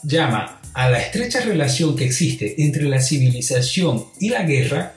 llama 0.05 0.59
a 0.73 0.89
la 0.89 1.01
estrecha 1.01 1.41
relación 1.41 1.95
que 1.95 2.05
existe 2.05 2.61
entre 2.63 2.83
la 2.83 3.01
civilización 3.01 4.05
y 4.19 4.29
la 4.29 4.43
guerra, 4.43 4.93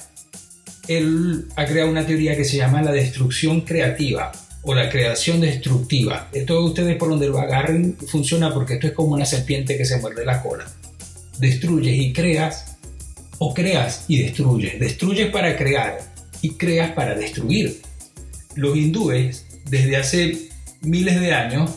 él 0.89 1.47
ha 1.57 1.67
creado 1.67 1.91
una 1.91 2.07
teoría 2.07 2.37
que 2.37 2.45
se 2.45 2.57
llama 2.57 2.83
la 2.83 2.93
destrucción 2.93 3.61
creativa 3.63 4.33
o 4.63 4.75
la 4.75 4.89
creación 4.89 5.41
destructiva. 5.41 6.29
Esto 6.33 6.65
ustedes 6.65 6.97
por 6.97 7.11
donde 7.11 7.29
lo 7.29 7.39
agarren 7.39 7.97
funciona 8.09 8.53
porque 8.53 8.75
esto 8.75 8.89
es 8.89 8.93
como 8.93 9.15
una 9.15 9.25
serpiente 9.25 9.77
que 9.77 9.85
se 9.85 9.99
muerde 9.99 10.25
la 10.25 10.43
cola. 10.43 10.67
Destruyes 11.39 11.97
y 11.97 12.13
creas 12.13 12.77
o 13.39 13.55
creas 13.55 14.05
y 14.09 14.23
destruyes. 14.23 14.81
Destruyes 14.81 15.31
para 15.31 15.57
crear 15.57 16.01
y 16.43 16.51
creas 16.51 16.93
para 16.93 17.15
destruir. 17.15 17.81
Los 18.57 18.77
hindúes 18.77 19.47
desde 19.71 19.97
hace 19.97 20.49
miles 20.81 21.21
de 21.21 21.33
años 21.33 21.71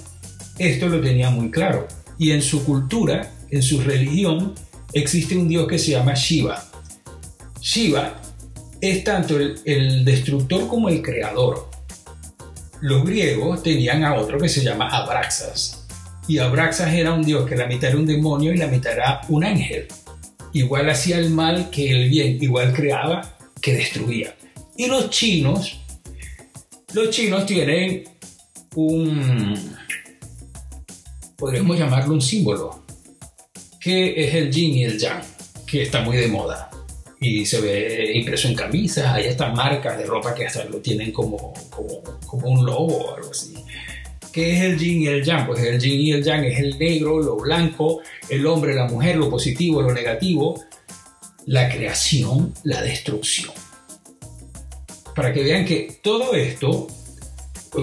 esto 0.57 0.89
lo 0.89 1.01
tenían 1.01 1.35
muy 1.35 1.49
claro. 1.49 1.87
Y 2.21 2.33
en 2.33 2.43
su 2.43 2.63
cultura, 2.63 3.31
en 3.49 3.63
su 3.63 3.81
religión, 3.81 4.53
existe 4.93 5.35
un 5.35 5.49
dios 5.49 5.67
que 5.67 5.79
se 5.79 5.89
llama 5.89 6.13
Shiva. 6.13 6.63
Shiva 7.59 8.21
es 8.79 9.03
tanto 9.03 9.39
el, 9.39 10.05
destructor 10.05 10.67
como 10.67 10.89
el 10.89 11.01
creador 11.01 11.67
los 12.81 13.03
griegos 13.03 13.63
tenían 13.63 14.03
a 14.03 14.13
otro 14.13 14.37
que 14.37 14.49
se 14.49 14.63
llama 14.63 14.87
Abraxas. 14.89 15.87
Y 16.27 16.37
Abraxas 16.37 16.93
era 16.93 17.11
un 17.11 17.23
dios 17.23 17.49
que 17.49 17.55
la 17.55 17.65
mitad 17.65 17.89
era 17.89 17.97
un 17.97 18.05
demonio 18.05 18.53
y 18.53 18.57
la 18.57 18.67
mitad 18.67 18.93
era 18.93 19.21
un 19.27 19.43
ángel. 19.43 19.87
Igual 20.53 20.91
hacía 20.91 21.17
el 21.17 21.31
mal 21.31 21.71
que 21.71 21.89
el 21.89 22.07
bien, 22.07 22.37
igual 22.39 22.71
creaba 22.71 23.35
que 23.59 23.73
destruía. 23.73 24.35
Y 24.77 24.85
los 24.85 25.09
chinos, 25.09 25.79
los 26.93 27.09
chinos 27.09 27.47
tienen 27.47 28.03
un, 28.75 29.75
podríamos 31.41 31.79
llamarlo 31.79 32.13
un 32.13 32.21
símbolo, 32.21 32.83
que 33.79 34.13
es 34.23 34.35
el 34.35 34.51
yin 34.51 34.75
y 34.75 34.83
el 34.83 34.99
yang, 34.99 35.23
que 35.65 35.81
está 35.81 36.01
muy 36.01 36.15
de 36.15 36.27
moda 36.27 36.69
y 37.19 37.45
se 37.47 37.59
ve 37.61 38.11
impreso 38.13 38.47
en 38.47 38.53
camisas, 38.53 39.05
hay 39.07 39.25
estas 39.25 39.51
marcas 39.55 39.97
de 39.97 40.05
ropa 40.05 40.35
que 40.35 40.45
hasta 40.45 40.65
lo 40.65 40.77
tienen 40.77 41.11
como, 41.11 41.51
como, 41.71 42.03
como 42.27 42.47
un 42.47 42.63
logo 42.63 42.95
o 42.95 43.15
algo 43.15 43.31
así. 43.31 43.55
¿Qué 44.31 44.53
es 44.53 44.61
el 44.61 44.77
yin 44.77 45.01
y 45.01 45.07
el 45.07 45.23
yang? 45.23 45.47
Pues 45.47 45.63
el 45.63 45.79
yin 45.79 45.99
y 45.99 46.11
el 46.11 46.23
yang 46.23 46.45
es 46.45 46.59
el 46.59 46.77
negro, 46.77 47.19
lo 47.19 47.37
blanco, 47.37 48.01
el 48.29 48.45
hombre, 48.45 48.75
la 48.75 48.87
mujer, 48.87 49.17
lo 49.17 49.29
positivo, 49.29 49.81
lo 49.81 49.93
negativo, 49.93 50.63
la 51.47 51.69
creación, 51.69 52.53
la 52.63 52.83
destrucción. 52.83 53.51
Para 55.15 55.33
que 55.33 55.43
vean 55.43 55.65
que 55.65 55.99
todo 56.03 56.35
esto 56.35 56.87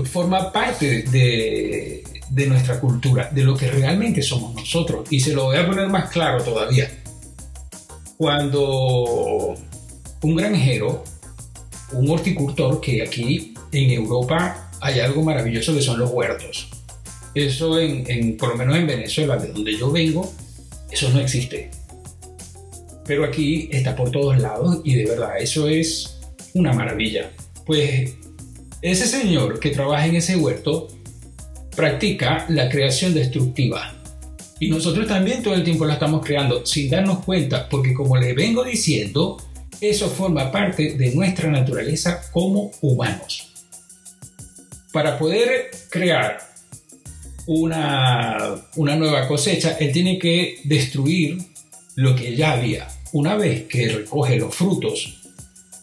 forma 0.04 0.52
parte 0.52 1.02
de, 1.02 2.04
de 2.30 2.46
nuestra 2.46 2.80
cultura, 2.80 3.30
de 3.32 3.42
lo 3.42 3.56
que 3.56 3.70
realmente 3.70 4.22
somos 4.22 4.54
nosotros. 4.54 5.06
Y 5.10 5.20
se 5.20 5.32
lo 5.32 5.44
voy 5.44 5.56
a 5.56 5.66
poner 5.66 5.88
más 5.88 6.10
claro 6.10 6.42
todavía 6.42 6.88
cuando 8.18 9.54
un 10.22 10.36
granjero, 10.36 11.04
un 11.92 12.10
horticultor, 12.10 12.80
que 12.80 13.00
aquí 13.02 13.54
en 13.72 13.90
Europa 13.90 14.70
hay 14.80 14.98
algo 14.98 15.22
maravilloso 15.22 15.72
que 15.72 15.80
son 15.80 16.00
los 16.00 16.10
huertos. 16.10 16.68
Eso 17.34 17.78
en, 17.78 18.36
por 18.36 18.50
lo 18.50 18.56
menos 18.56 18.76
en 18.76 18.88
Venezuela, 18.88 19.36
de 19.36 19.52
donde 19.52 19.78
yo 19.78 19.92
vengo, 19.92 20.30
eso 20.90 21.08
no 21.10 21.20
existe. 21.20 21.70
Pero 23.06 23.24
aquí 23.24 23.68
está 23.70 23.94
por 23.94 24.10
todos 24.10 24.36
lados 24.38 24.80
y 24.84 24.94
de 24.94 25.06
verdad, 25.06 25.38
eso 25.38 25.68
es 25.68 26.18
una 26.54 26.72
maravilla. 26.72 27.30
Pues 27.64 28.16
ese 28.82 29.06
señor 29.06 29.60
que 29.60 29.70
trabaja 29.70 30.06
en 30.06 30.16
ese 30.16 30.36
huerto 30.36 30.88
practica 31.78 32.44
la 32.48 32.68
creación 32.68 33.14
destructiva 33.14 33.94
Y 34.58 34.68
nosotros 34.68 35.06
también 35.06 35.44
todo 35.44 35.54
el 35.54 35.62
tiempo 35.62 35.86
la 35.86 35.92
estamos 35.92 36.26
creando 36.26 36.66
sin 36.66 36.90
darnos 36.90 37.24
cuenta, 37.24 37.68
porque 37.68 37.94
como 37.94 38.16
les 38.16 38.34
vengo 38.34 38.64
diciendo, 38.64 39.36
eso 39.80 40.08
forma 40.08 40.50
parte 40.50 40.94
de 40.94 41.14
nuestra 41.14 41.48
naturaleza 41.48 42.20
como 42.32 42.72
humanos. 42.80 43.46
Para 44.92 45.16
poder 45.16 45.70
crear 45.88 46.40
una, 47.46 48.56
una 48.74 48.96
nueva 48.96 49.28
cosecha, 49.28 49.76
él 49.78 49.92
tiene 49.92 50.18
que 50.18 50.58
destruir 50.64 51.38
lo 51.94 52.16
que 52.16 52.34
ya 52.34 52.54
había. 52.54 52.88
Una 53.12 53.36
vez 53.36 53.68
que 53.68 53.88
recoge 53.88 54.36
los 54.36 54.52
frutos, 54.52 55.20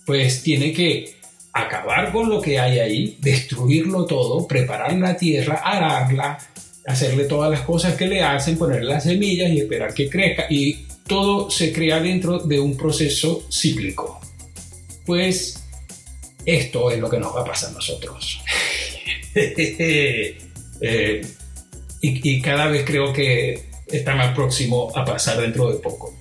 pues 0.06 0.44
tiene 0.44 0.74
que 0.74 1.15
acabar 1.56 2.12
con 2.12 2.30
lo 2.30 2.42
que 2.42 2.60
hay 2.60 2.80
ahí, 2.80 3.18
destruirlo 3.22 4.06
todo, 4.06 4.46
preparar 4.46 4.94
la 4.98 5.16
tierra, 5.16 5.62
ararla, 5.64 6.38
hacerle 6.86 7.24
todas 7.24 7.50
las 7.50 7.62
cosas 7.62 7.96
que 7.96 8.08
le 8.08 8.22
hacen, 8.22 8.58
ponerle 8.58 8.90
las 8.90 9.06
semillas 9.06 9.50
y 9.52 9.62
esperar 9.62 9.94
que 9.94 10.10
crezca. 10.10 10.48
Y 10.50 10.86
todo 11.08 11.50
se 11.50 11.72
crea 11.72 12.02
dentro 12.02 12.40
de 12.40 12.60
un 12.60 12.76
proceso 12.76 13.48
cíclico. 13.50 14.20
Pues 15.06 15.64
esto 16.46 16.92
es 16.92 17.00
lo 17.00 17.10
que 17.10 17.20
nos 17.20 17.34
va 17.34 17.42
a 17.42 17.46
pasar 17.46 17.70
a 17.70 17.74
nosotros. 17.74 18.42
Eh, 20.82 21.26
y 22.02 22.42
cada 22.42 22.68
vez 22.68 22.84
creo 22.86 23.14
que 23.14 23.70
está 23.88 24.14
más 24.14 24.36
próximo 24.36 24.92
a 24.94 25.06
pasar 25.06 25.40
dentro 25.40 25.72
de 25.72 25.80
poco. 25.80 26.14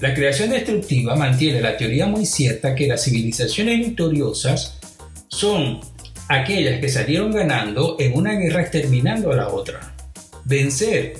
La 0.00 0.14
creación 0.14 0.50
destructiva 0.50 1.16
mantiene 1.16 1.60
la 1.60 1.76
teoría 1.76 2.06
muy 2.06 2.24
cierta 2.24 2.76
que 2.76 2.86
las 2.86 3.02
civilizaciones 3.02 3.78
victoriosas 3.78 4.78
son 5.26 5.80
aquellas 6.28 6.80
que 6.80 6.88
salieron 6.88 7.32
ganando 7.32 7.96
en 7.98 8.16
una 8.16 8.34
guerra 8.34 8.60
exterminando 8.60 9.32
a 9.32 9.36
la 9.36 9.48
otra. 9.48 9.96
Vencer 10.44 11.14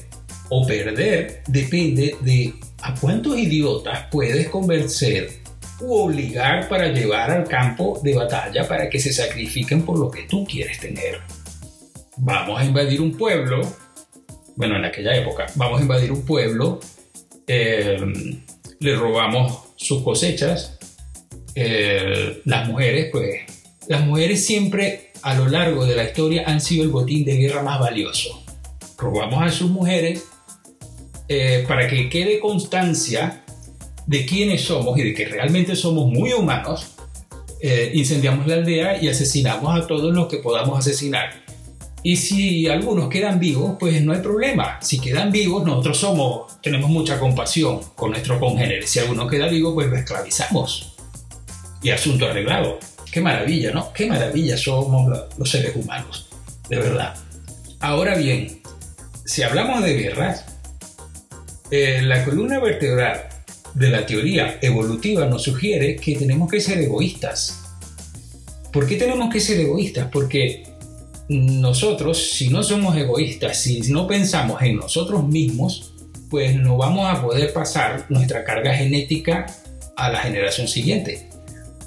o 0.49 0.65
perder 0.65 1.43
depende 1.49 2.15
de 2.21 2.55
a 2.83 2.95
cuántos 2.95 3.37
idiotas 3.37 4.07
puedes 4.13 4.49
convencer 4.49 5.29
u 5.81 5.95
obligar 5.95 6.69
para 6.69 6.87
llevar 6.87 7.33
al 7.33 7.49
campo 7.49 8.01
de 8.05 8.15
batalla 8.15 8.67
para 8.69 8.89
que 8.89 9.01
se 9.01 9.13
sacrifiquen 9.13 9.83
por 9.83 9.99
lo 9.99 10.09
que 10.09 10.23
tú 10.23 10.45
quieres 10.45 10.79
tener. 10.79 11.19
Vamos 12.17 12.61
a 12.61 12.65
invadir 12.65 13.01
un 13.01 13.17
pueblo, 13.17 13.61
bueno, 14.55 14.77
en 14.77 14.85
aquella 14.85 15.17
época, 15.17 15.47
vamos 15.57 15.81
a 15.81 15.83
invadir 15.83 16.13
un 16.13 16.25
pueblo, 16.25 16.79
eh, 17.47 17.97
le 18.81 18.95
robamos 18.95 19.61
sus 19.77 20.03
cosechas, 20.03 20.79
eh, 21.55 22.41
las 22.45 22.69
mujeres, 22.69 23.09
pues 23.11 23.41
las 23.89 24.05
mujeres 24.05 24.45
siempre 24.45 25.13
a 25.23 25.35
lo 25.35 25.49
largo 25.49 25.85
de 25.85 25.97
la 25.97 26.05
historia 26.05 26.45
han 26.47 26.61
sido 26.61 26.85
el 26.85 26.91
botín 26.91 27.25
de 27.25 27.37
guerra 27.37 27.63
más 27.63 27.81
valioso. 27.81 28.45
Robamos 28.97 29.43
a 29.43 29.51
sus 29.51 29.71
mujeres 29.71 30.25
eh, 31.29 31.65
para 31.67 31.89
que 31.89 32.09
quede 32.09 32.41
constancia 32.41 33.45
de 34.07 34.25
quiénes 34.25 34.63
somos 34.63 34.99
y 34.99 35.03
de 35.03 35.15
que 35.15 35.27
realmente 35.27 35.77
somos 35.77 36.11
muy 36.11 36.33
humanos. 36.33 36.95
Eh, 37.61 37.91
incendiamos 37.95 38.47
la 38.47 38.55
aldea 38.55 39.03
y 39.03 39.09
asesinamos 39.09 39.79
a 39.79 39.87
todos 39.87 40.15
los 40.15 40.29
que 40.29 40.39
podamos 40.39 40.79
asesinar. 40.79 41.48
Y 42.09 42.17
si 42.17 42.67
algunos 42.67 43.11
quedan 43.11 43.39
vivos, 43.39 43.77
pues 43.79 44.03
no 44.03 44.15
hay 44.15 44.21
problema. 44.21 44.79
Si 44.81 44.99
quedan 44.99 45.31
vivos, 45.31 45.63
nosotros 45.67 45.99
somos, 45.99 46.59
tenemos 46.63 46.89
mucha 46.89 47.21
compasión 47.21 47.81
con 47.95 48.13
nuestros 48.13 48.39
congéneres. 48.39 48.89
Si 48.89 48.99
alguno 48.99 49.27
queda 49.27 49.47
vivo, 49.47 49.75
pues 49.75 49.89
lo 49.89 49.97
esclavizamos. 49.97 50.97
Y 51.83 51.91
asunto 51.91 52.25
arreglado. 52.25 52.79
Qué 53.13 53.21
maravilla, 53.21 53.73
¿no? 53.73 53.93
Qué 53.93 54.07
maravilla 54.07 54.57
somos 54.57 55.19
los 55.37 55.51
seres 55.51 55.77
humanos, 55.77 56.31
de 56.71 56.79
verdad. 56.79 57.15
Ahora 57.79 58.17
bien, 58.17 58.63
si 59.27 59.43
hablamos 59.43 59.85
de 59.85 59.93
guerras, 59.93 60.47
eh, 61.71 62.01
la 62.01 62.25
columna 62.25 62.59
vertebral 62.59 63.29
de 63.75 63.91
la 63.91 64.07
teoría 64.07 64.59
evolutiva 64.63 65.27
nos 65.27 65.43
sugiere 65.43 65.97
que 65.97 66.17
tenemos 66.17 66.51
que 66.51 66.63
ser 66.63 66.79
egoístas. 66.79 67.65
¿Por 68.73 68.87
qué 68.87 68.97
tenemos 68.97 69.31
que 69.31 69.41
ser 69.41 69.61
egoístas? 69.61 70.09
Porque 70.11 70.68
nosotros, 71.29 72.31
si 72.33 72.49
no 72.49 72.63
somos 72.63 72.97
egoístas, 72.97 73.61
si 73.61 73.81
no 73.93 74.07
pensamos 74.07 74.63
en 74.63 74.77
nosotros 74.77 75.27
mismos, 75.27 75.93
pues 76.31 76.57
no 76.57 76.77
vamos 76.77 77.07
a 77.09 77.23
poder 77.23 77.53
pasar 77.53 78.07
nuestra 78.09 78.45
carga 78.45 78.75
genética 78.75 79.47
a 79.97 80.11
la 80.11 80.21
generación 80.21 80.69
siguiente. 80.69 81.29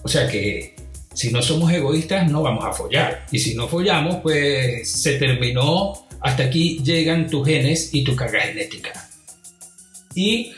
O 0.03 0.07
sea 0.07 0.27
que 0.27 0.75
si 1.13 1.31
no 1.31 1.41
somos 1.41 1.71
egoístas, 1.71 2.29
no 2.29 2.41
vamos 2.41 2.65
a 2.65 2.71
follar. 2.71 3.25
Y 3.31 3.39
si 3.39 3.55
no 3.55 3.67
follamos, 3.67 4.17
pues 4.17 4.91
se 4.91 5.17
terminó. 5.17 6.07
Hasta 6.21 6.43
aquí 6.43 6.79
llegan 6.83 7.27
tus 7.27 7.47
genes 7.47 7.93
y 7.93 8.03
tu 8.03 8.15
carga 8.15 8.41
genética. 8.41 9.09
¿Y 10.13 10.53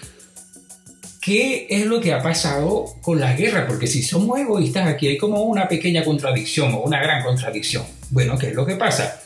qué 1.24 1.68
es 1.70 1.86
lo 1.86 2.02
que 2.02 2.14
ha 2.14 2.22
pasado 2.22 2.96
con 3.02 3.20
la 3.20 3.34
guerra? 3.34 3.66
Porque 3.68 3.88
si 3.88 4.04
somos 4.04 4.40
egoístas, 4.40 4.88
aquí 4.88 5.08
hay 5.08 5.18
como 5.18 5.42
una 5.44 5.68
pequeña 5.68 6.04
contradicción 6.04 6.74
o 6.74 6.82
una 6.82 7.02
gran 7.02 7.24
contradicción. 7.24 7.84
Bueno, 8.10 8.38
¿qué 8.38 8.50
es 8.50 8.56
lo 8.56 8.66
que 8.66 8.76
pasa? 8.76 9.22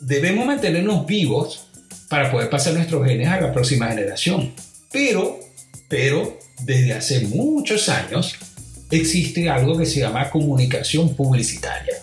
Debemos 0.00 0.46
mantenernos 0.46 1.06
vivos 1.06 1.68
para 2.08 2.30
poder 2.30 2.48
pasar 2.48 2.74
nuestros 2.74 3.06
genes 3.06 3.28
a 3.28 3.40
la 3.40 3.52
próxima 3.52 3.88
generación. 3.88 4.54
Pero, 4.90 5.38
pero, 5.88 6.38
desde 6.62 6.94
hace 6.94 7.20
muchos 7.26 7.88
años, 7.88 8.36
existe 8.90 9.48
algo 9.50 9.76
que 9.76 9.86
se 9.86 10.00
llama 10.00 10.30
comunicación 10.30 11.14
publicitaria, 11.14 11.94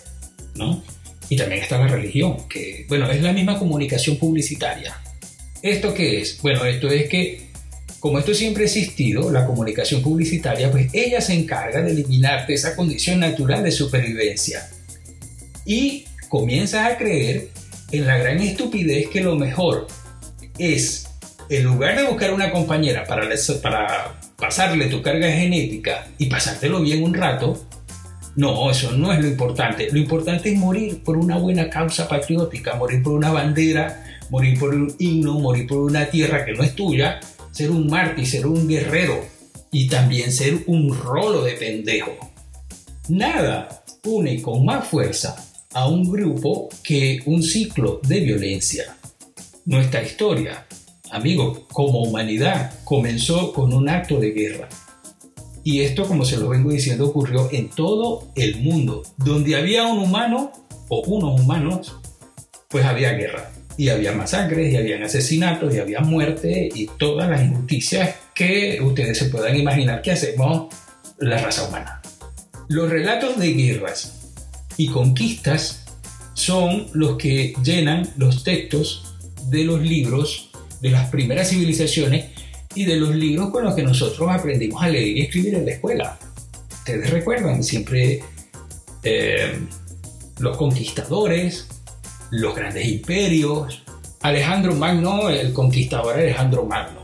¿no? 0.54 0.82
Y 1.28 1.36
también 1.36 1.62
está 1.62 1.78
la 1.78 1.88
religión, 1.88 2.46
que, 2.48 2.84
bueno, 2.88 3.10
es 3.10 3.22
la 3.22 3.32
misma 3.32 3.58
comunicación 3.58 4.18
publicitaria. 4.18 4.94
¿Esto 5.62 5.94
qué 5.94 6.20
es? 6.20 6.40
Bueno, 6.42 6.64
esto 6.64 6.90
es 6.90 7.08
que, 7.08 7.51
como 8.02 8.18
esto 8.18 8.34
siempre 8.34 8.64
ha 8.64 8.66
existido, 8.66 9.30
la 9.30 9.46
comunicación 9.46 10.02
publicitaria, 10.02 10.72
pues 10.72 10.88
ella 10.92 11.20
se 11.20 11.34
encarga 11.34 11.82
de 11.82 11.92
eliminarte 11.92 12.52
esa 12.52 12.74
condición 12.74 13.20
natural 13.20 13.62
de 13.62 13.70
supervivencia. 13.70 14.68
Y 15.64 16.06
comienzas 16.28 16.90
a 16.90 16.96
creer 16.96 17.50
en 17.92 18.04
la 18.08 18.18
gran 18.18 18.40
estupidez 18.40 19.06
que 19.06 19.20
lo 19.20 19.36
mejor 19.36 19.86
es, 20.58 21.06
en 21.48 21.62
lugar 21.62 21.96
de 21.96 22.08
buscar 22.08 22.34
una 22.34 22.50
compañera 22.50 23.04
para, 23.04 23.28
para 23.62 24.18
pasarle 24.36 24.86
tu 24.86 25.00
carga 25.00 25.30
genética 25.30 26.08
y 26.18 26.26
pasártelo 26.26 26.82
bien 26.82 27.04
un 27.04 27.14
rato, 27.14 27.68
no, 28.34 28.68
eso 28.68 28.90
no 28.90 29.12
es 29.12 29.20
lo 29.20 29.28
importante. 29.28 29.88
Lo 29.92 29.98
importante 29.98 30.52
es 30.52 30.58
morir 30.58 31.04
por 31.04 31.16
una 31.16 31.38
buena 31.38 31.70
causa 31.70 32.08
patriótica, 32.08 32.74
morir 32.74 33.00
por 33.00 33.12
una 33.12 33.30
bandera, 33.30 34.18
morir 34.28 34.58
por 34.58 34.74
un 34.74 34.92
himno, 34.98 35.38
morir 35.38 35.68
por 35.68 35.78
una 35.78 36.06
tierra 36.06 36.44
que 36.44 36.52
no 36.52 36.64
es 36.64 36.74
tuya, 36.74 37.20
ser 37.52 37.70
un 37.70 37.86
mártir, 37.86 38.26
ser 38.26 38.46
un 38.46 38.66
guerrero 38.66 39.24
y 39.70 39.86
también 39.86 40.32
ser 40.32 40.64
un 40.66 40.92
rolo 40.94 41.44
de 41.44 41.52
pendejo. 41.52 42.12
Nada 43.08 43.84
une 44.04 44.42
con 44.42 44.64
más 44.64 44.88
fuerza 44.88 45.36
a 45.72 45.88
un 45.88 46.10
grupo 46.10 46.68
que 46.82 47.22
un 47.26 47.42
ciclo 47.42 48.00
de 48.02 48.20
violencia. 48.20 48.96
Nuestra 49.64 50.02
historia 50.02 50.66
Amigos, 51.12 51.58
como 51.70 52.02
humanidad 52.04 52.72
comenzó 52.84 53.52
con 53.52 53.74
un 53.74 53.90
acto 53.90 54.18
de 54.18 54.30
guerra. 54.30 54.70
Y 55.62 55.82
esto, 55.82 56.08
como 56.08 56.24
se 56.24 56.38
lo 56.38 56.48
vengo 56.48 56.70
diciendo, 56.70 57.06
ocurrió 57.06 57.50
en 57.52 57.68
todo 57.68 58.32
el 58.34 58.62
mundo. 58.62 59.02
Donde 59.18 59.54
había 59.54 59.84
un 59.84 59.98
humano 59.98 60.52
o 60.88 61.02
unos 61.02 61.38
humanos, 61.38 61.94
pues 62.70 62.86
había 62.86 63.12
guerra. 63.12 63.52
Y 63.82 63.88
había 63.88 64.12
masacres, 64.12 64.72
y 64.72 64.76
había 64.76 65.04
asesinatos, 65.04 65.74
y 65.74 65.80
había 65.80 65.98
muerte, 65.98 66.68
y 66.72 66.86
todas 67.00 67.28
las 67.28 67.42
injusticias 67.42 68.14
que 68.32 68.78
ustedes 68.80 69.18
se 69.18 69.24
puedan 69.24 69.56
imaginar 69.56 70.00
que 70.02 70.12
hacemos 70.12 70.72
la 71.18 71.38
raza 71.38 71.66
humana. 71.66 72.00
Los 72.68 72.88
relatos 72.88 73.40
de 73.40 73.52
guerras 73.52 74.36
y 74.76 74.86
conquistas 74.86 75.84
son 76.34 76.86
los 76.92 77.16
que 77.16 77.54
llenan 77.64 78.08
los 78.16 78.44
textos 78.44 79.16
de 79.48 79.64
los 79.64 79.82
libros 79.82 80.52
de 80.80 80.90
las 80.90 81.10
primeras 81.10 81.48
civilizaciones 81.48 82.26
y 82.76 82.84
de 82.84 82.94
los 82.94 83.12
libros 83.16 83.50
con 83.50 83.64
los 83.64 83.74
que 83.74 83.82
nosotros 83.82 84.30
aprendimos 84.30 84.80
a 84.80 84.90
leer 84.90 85.08
y 85.08 85.22
escribir 85.22 85.56
en 85.56 85.66
la 85.66 85.72
escuela. 85.72 86.18
Ustedes 86.72 87.10
recuerdan 87.10 87.64
siempre 87.64 88.22
eh, 89.02 89.58
los 90.38 90.56
conquistadores, 90.56 91.66
los 92.32 92.56
grandes 92.56 92.86
imperios, 92.86 93.82
Alejandro 94.22 94.74
Magno, 94.74 95.28
el 95.28 95.52
conquistador 95.52 96.14
Alejandro 96.14 96.64
Magno, 96.64 97.00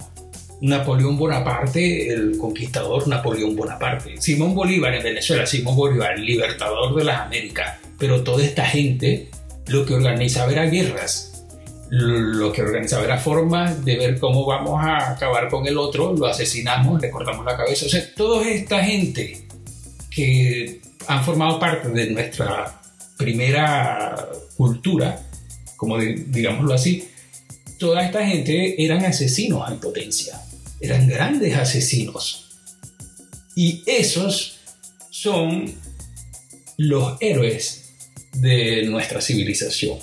Napoleón 0.63 1.19
Bonaparte, 1.19 2.09
el 2.13 2.39
conquistador 2.39 3.07
Napoleón 3.07 3.55
Bonaparte, 3.55 4.17
Simón 4.21 4.55
Bolívar 4.55 4.95
en 4.95 5.03
Venezuela, 5.03 5.47
Simón 5.47 5.77
Bolívar, 5.77 6.19
libertador 6.19 6.95
de 6.95 7.05
las 7.05 7.21
Américas, 7.21 7.79
pero 7.99 8.23
toda 8.25 8.43
esta 8.43 8.65
gente 8.65 9.29
lo 9.67 9.85
que 9.85 9.95
organizaba 9.95 10.51
era 10.51 10.65
guerras. 10.65 11.25
Lo 11.91 12.53
que 12.53 12.63
organizaba 12.63 13.05
era 13.05 13.19
formas 13.19 13.85
de 13.85 13.97
ver 13.97 14.19
cómo 14.19 14.45
vamos 14.45 14.83
a 14.83 15.13
acabar 15.13 15.49
con 15.49 15.67
el 15.67 15.77
otro, 15.79 16.15
lo 16.15 16.27
asesinamos, 16.27 17.01
le 17.01 17.11
cortamos 17.11 17.45
la 17.47 17.57
cabeza. 17.57 17.87
O 17.87 17.89
sea, 17.89 18.03
toda 18.15 18.47
esta 18.47 18.85
gente 18.85 19.47
que 20.11 20.81
han 21.07 21.25
formado 21.25 21.59
parte 21.59 21.89
de 21.89 22.11
nuestra 22.11 22.78
primera 23.19 24.31
cultura, 24.57 25.23
como 25.77 25.99
digámoslo 25.99 26.73
así, 26.73 27.09
toda 27.79 28.03
esta 28.05 28.27
gente 28.27 28.83
eran 28.83 29.05
asesinos 29.05 29.71
en 29.71 29.79
potencia, 29.79 30.41
eran 30.81 31.07
grandes 31.09 31.57
asesinos. 31.57 32.47
Y 33.55 33.83
esos 33.87 34.59
son 35.11 35.75
los 36.77 37.17
héroes 37.21 37.93
de 38.35 38.85
nuestra 38.87 39.21
civilización. 39.21 39.99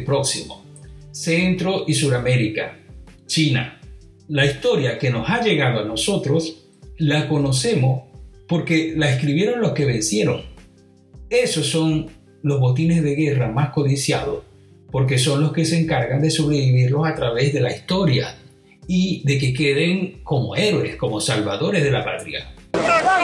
Próximo, 0.00 0.64
Centro 1.10 1.84
y 1.86 1.94
Suramérica, 1.94 2.78
China. 3.26 3.80
La 4.28 4.46
historia 4.46 4.98
que 4.98 5.10
nos 5.10 5.28
ha 5.28 5.40
llegado 5.40 5.80
a 5.80 5.84
nosotros 5.84 6.66
la 6.98 7.28
conocemos 7.28 8.02
porque 8.46 8.94
la 8.96 9.10
escribieron 9.10 9.60
los 9.60 9.72
que 9.72 9.84
vencieron. 9.84 10.42
Esos 11.30 11.66
son 11.66 12.08
los 12.42 12.60
botines 12.60 13.02
de 13.02 13.14
guerra 13.14 13.50
más 13.50 13.70
codiciados 13.70 14.44
porque 14.90 15.18
son 15.18 15.42
los 15.42 15.52
que 15.52 15.64
se 15.64 15.78
encargan 15.78 16.22
de 16.22 16.30
sobrevivirlos 16.30 17.06
a 17.06 17.14
través 17.14 17.52
de 17.52 17.60
la 17.60 17.72
historia 17.72 18.36
y 18.86 19.22
de 19.24 19.38
que 19.38 19.52
queden 19.52 20.20
como 20.24 20.56
héroes, 20.56 20.96
como 20.96 21.20
salvadores 21.20 21.84
de 21.84 21.90
la 21.90 22.04
patria. 22.04 22.54
¡Viva 22.72 23.18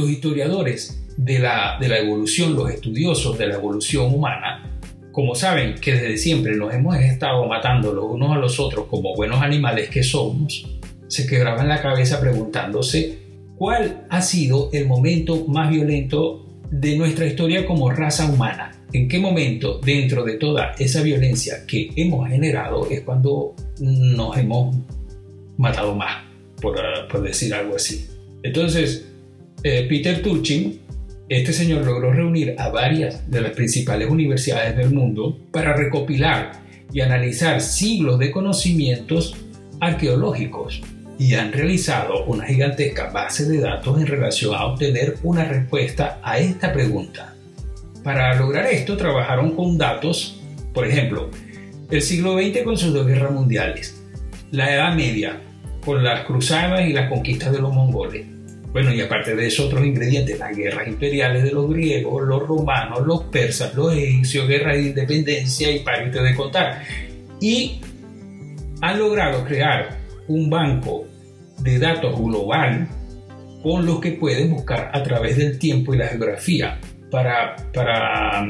Los 0.00 0.08
historiadores 0.08 0.98
de 1.18 1.38
la, 1.40 1.76
de 1.78 1.86
la 1.86 1.98
evolución, 1.98 2.56
los 2.56 2.70
estudiosos 2.70 3.36
de 3.36 3.48
la 3.48 3.56
evolución 3.56 4.14
humana, 4.14 4.78
como 5.12 5.34
saben 5.34 5.74
que 5.74 5.92
desde 5.92 6.16
siempre 6.16 6.56
nos 6.56 6.72
hemos 6.72 6.96
estado 6.96 7.44
matando 7.44 7.92
los 7.92 8.06
unos 8.06 8.34
a 8.34 8.38
los 8.38 8.58
otros 8.58 8.86
como 8.86 9.14
buenos 9.14 9.42
animales 9.42 9.90
que 9.90 10.02
somos, 10.02 10.66
se 11.06 11.26
quebraban 11.26 11.68
la 11.68 11.82
cabeza 11.82 12.18
preguntándose 12.18 13.18
cuál 13.56 14.06
ha 14.08 14.22
sido 14.22 14.70
el 14.72 14.86
momento 14.86 15.44
más 15.48 15.68
violento 15.68 16.46
de 16.70 16.96
nuestra 16.96 17.26
historia 17.26 17.66
como 17.66 17.90
raza 17.90 18.24
humana. 18.24 18.72
¿En 18.94 19.06
qué 19.06 19.18
momento 19.18 19.80
dentro 19.84 20.24
de 20.24 20.38
toda 20.38 20.72
esa 20.78 21.02
violencia 21.02 21.66
que 21.66 21.90
hemos 21.94 22.26
generado 22.26 22.88
es 22.88 23.02
cuando 23.02 23.54
nos 23.80 24.38
hemos 24.38 24.74
matado 25.58 25.94
más, 25.94 26.24
por, 26.58 26.78
por 27.08 27.22
decir 27.22 27.52
algo 27.52 27.76
así? 27.76 28.06
Entonces, 28.42 29.09
eh, 29.62 29.86
Peter 29.88 30.22
Turchin, 30.22 30.80
este 31.28 31.52
señor 31.52 31.84
logró 31.84 32.12
reunir 32.12 32.54
a 32.58 32.70
varias 32.70 33.30
de 33.30 33.40
las 33.40 33.52
principales 33.52 34.08
universidades 34.10 34.76
del 34.76 34.90
mundo 34.90 35.38
para 35.52 35.76
recopilar 35.76 36.52
y 36.92 37.02
analizar 37.02 37.60
siglos 37.60 38.18
de 38.18 38.30
conocimientos 38.30 39.36
arqueológicos 39.80 40.82
y 41.18 41.34
han 41.34 41.52
realizado 41.52 42.24
una 42.24 42.46
gigantesca 42.46 43.10
base 43.10 43.46
de 43.46 43.60
datos 43.60 44.00
en 44.00 44.06
relación 44.06 44.54
a 44.54 44.64
obtener 44.64 45.16
una 45.22 45.44
respuesta 45.44 46.18
a 46.22 46.38
esta 46.38 46.72
pregunta. 46.72 47.34
Para 48.02 48.34
lograr 48.34 48.66
esto 48.66 48.96
trabajaron 48.96 49.54
con 49.54 49.76
datos, 49.76 50.40
por 50.72 50.86
ejemplo, 50.86 51.30
el 51.90 52.00
siglo 52.00 52.38
XX 52.38 52.62
con 52.64 52.78
sus 52.78 52.94
dos 52.94 53.06
guerras 53.06 53.32
mundiales, 53.32 54.02
la 54.50 54.74
Edad 54.74 54.94
Media 54.94 55.42
con 55.84 56.02
las 56.02 56.24
cruzadas 56.24 56.88
y 56.88 56.92
las 56.92 57.10
conquistas 57.10 57.52
de 57.52 57.60
los 57.60 57.72
mongoles, 57.72 58.26
bueno, 58.72 58.94
y 58.94 59.00
aparte 59.00 59.34
de 59.34 59.48
eso, 59.48 59.66
otros 59.66 59.84
ingredientes, 59.84 60.38
las 60.38 60.56
guerras 60.56 60.86
imperiales 60.86 61.42
de 61.42 61.50
los 61.50 61.68
griegos, 61.68 62.22
los 62.22 62.46
romanos, 62.46 63.04
los 63.04 63.24
persas, 63.24 63.74
los 63.74 63.92
egipcios, 63.92 64.46
guerras 64.46 64.76
de 64.76 64.82
independencia 64.82 65.70
y 65.72 65.80
para 65.80 66.08
de 66.08 66.34
contar. 66.36 66.82
Y 67.40 67.80
han 68.80 68.98
logrado 68.98 69.44
crear 69.44 69.98
un 70.28 70.48
banco 70.48 71.06
de 71.58 71.80
datos 71.80 72.16
global 72.16 72.86
con 73.60 73.84
los 73.84 74.00
que 74.00 74.12
pueden 74.12 74.50
buscar 74.50 74.90
a 74.94 75.02
través 75.02 75.36
del 75.36 75.58
tiempo 75.58 75.92
y 75.92 75.98
la 75.98 76.06
geografía 76.06 76.78
para, 77.10 77.56
para, 77.74 78.48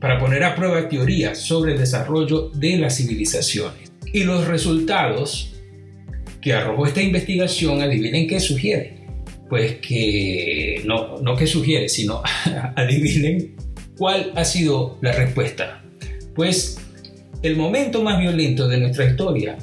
para 0.00 0.18
poner 0.18 0.42
a 0.42 0.56
prueba 0.56 0.88
teorías 0.88 1.38
sobre 1.38 1.72
el 1.72 1.78
desarrollo 1.78 2.50
de 2.50 2.78
las 2.78 2.96
civilizaciones. 2.96 3.92
Y 4.12 4.24
los 4.24 4.48
resultados 4.48 5.54
que 6.42 6.52
arrojó 6.52 6.86
esta 6.86 7.00
investigación, 7.00 7.80
adivinen 7.80 8.26
qué 8.26 8.40
sugiere 8.40 9.03
pues 9.48 9.76
que 9.76 10.82
no, 10.84 11.18
no 11.18 11.36
que 11.36 11.46
sugiere, 11.46 11.88
sino 11.88 12.22
adivinen 12.76 13.56
cuál 13.96 14.32
ha 14.34 14.44
sido 14.44 14.98
la 15.00 15.12
respuesta. 15.12 15.82
Pues 16.34 16.78
el 17.42 17.56
momento 17.56 18.02
más 18.02 18.18
violento 18.18 18.68
de 18.68 18.78
nuestra 18.78 19.04
historia 19.04 19.56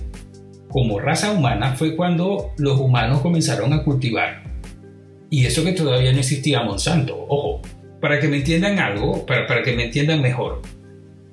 como 0.69 0.99
raza 0.99 1.31
humana 1.31 1.75
fue 1.75 1.95
cuando 1.95 2.51
los 2.57 2.79
humanos 2.79 3.21
comenzaron 3.21 3.73
a 3.73 3.83
cultivar. 3.83 4.43
Y 5.29 5.45
eso 5.45 5.63
que 5.63 5.73
todavía 5.73 6.11
no 6.13 6.19
existía 6.19 6.63
Monsanto, 6.63 7.25
ojo, 7.27 7.61
para 7.99 8.19
que 8.19 8.27
me 8.27 8.37
entiendan 8.37 8.79
algo, 8.79 9.25
para, 9.25 9.47
para 9.47 9.63
que 9.63 9.73
me 9.73 9.85
entiendan 9.85 10.21
mejor. 10.21 10.61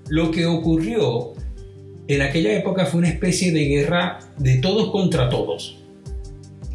Lo 0.09 0.31
que 0.31 0.47
ocurrió 0.47 1.33
en 2.09 2.23
aquella 2.23 2.53
época 2.57 2.87
fue 2.87 3.01
una 3.01 3.09
especie 3.09 3.53
de 3.53 3.65
guerra 3.67 4.19
de 4.39 4.57
todos 4.59 4.91
contra 4.91 5.29
todos 5.29 5.78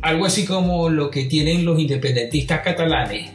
algo 0.03 0.25
así 0.25 0.45
como 0.45 0.89
lo 0.89 1.09
que 1.09 1.25
tienen 1.25 1.63
los 1.63 1.79
independentistas 1.79 2.59
catalanes 2.59 3.31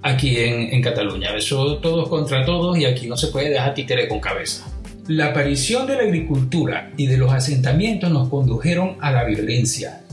aquí 0.00 0.38
en, 0.38 0.72
en, 0.72 0.80
Cataluña. 0.80 1.36
Eso 1.36 1.78
todos 1.78 2.08
contra 2.08 2.44
todos 2.44 2.78
y 2.78 2.84
aquí 2.84 3.08
no 3.08 3.16
se 3.16 3.28
puede 3.28 3.50
dejar 3.50 3.74
títere 3.74 4.08
con 4.08 4.20
cabeza. 4.20 4.66
La 5.08 5.26
aparición 5.26 5.86
de 5.88 5.96
la 5.96 6.02
agricultura 6.02 6.92
y 6.96 7.08
de 7.08 7.16
los 7.16 7.32
asentamientos 7.32 8.10
nos 8.10 8.28
condujeron 8.28 8.96
a 9.00 9.10
la 9.10 9.24
violencia 9.24 10.04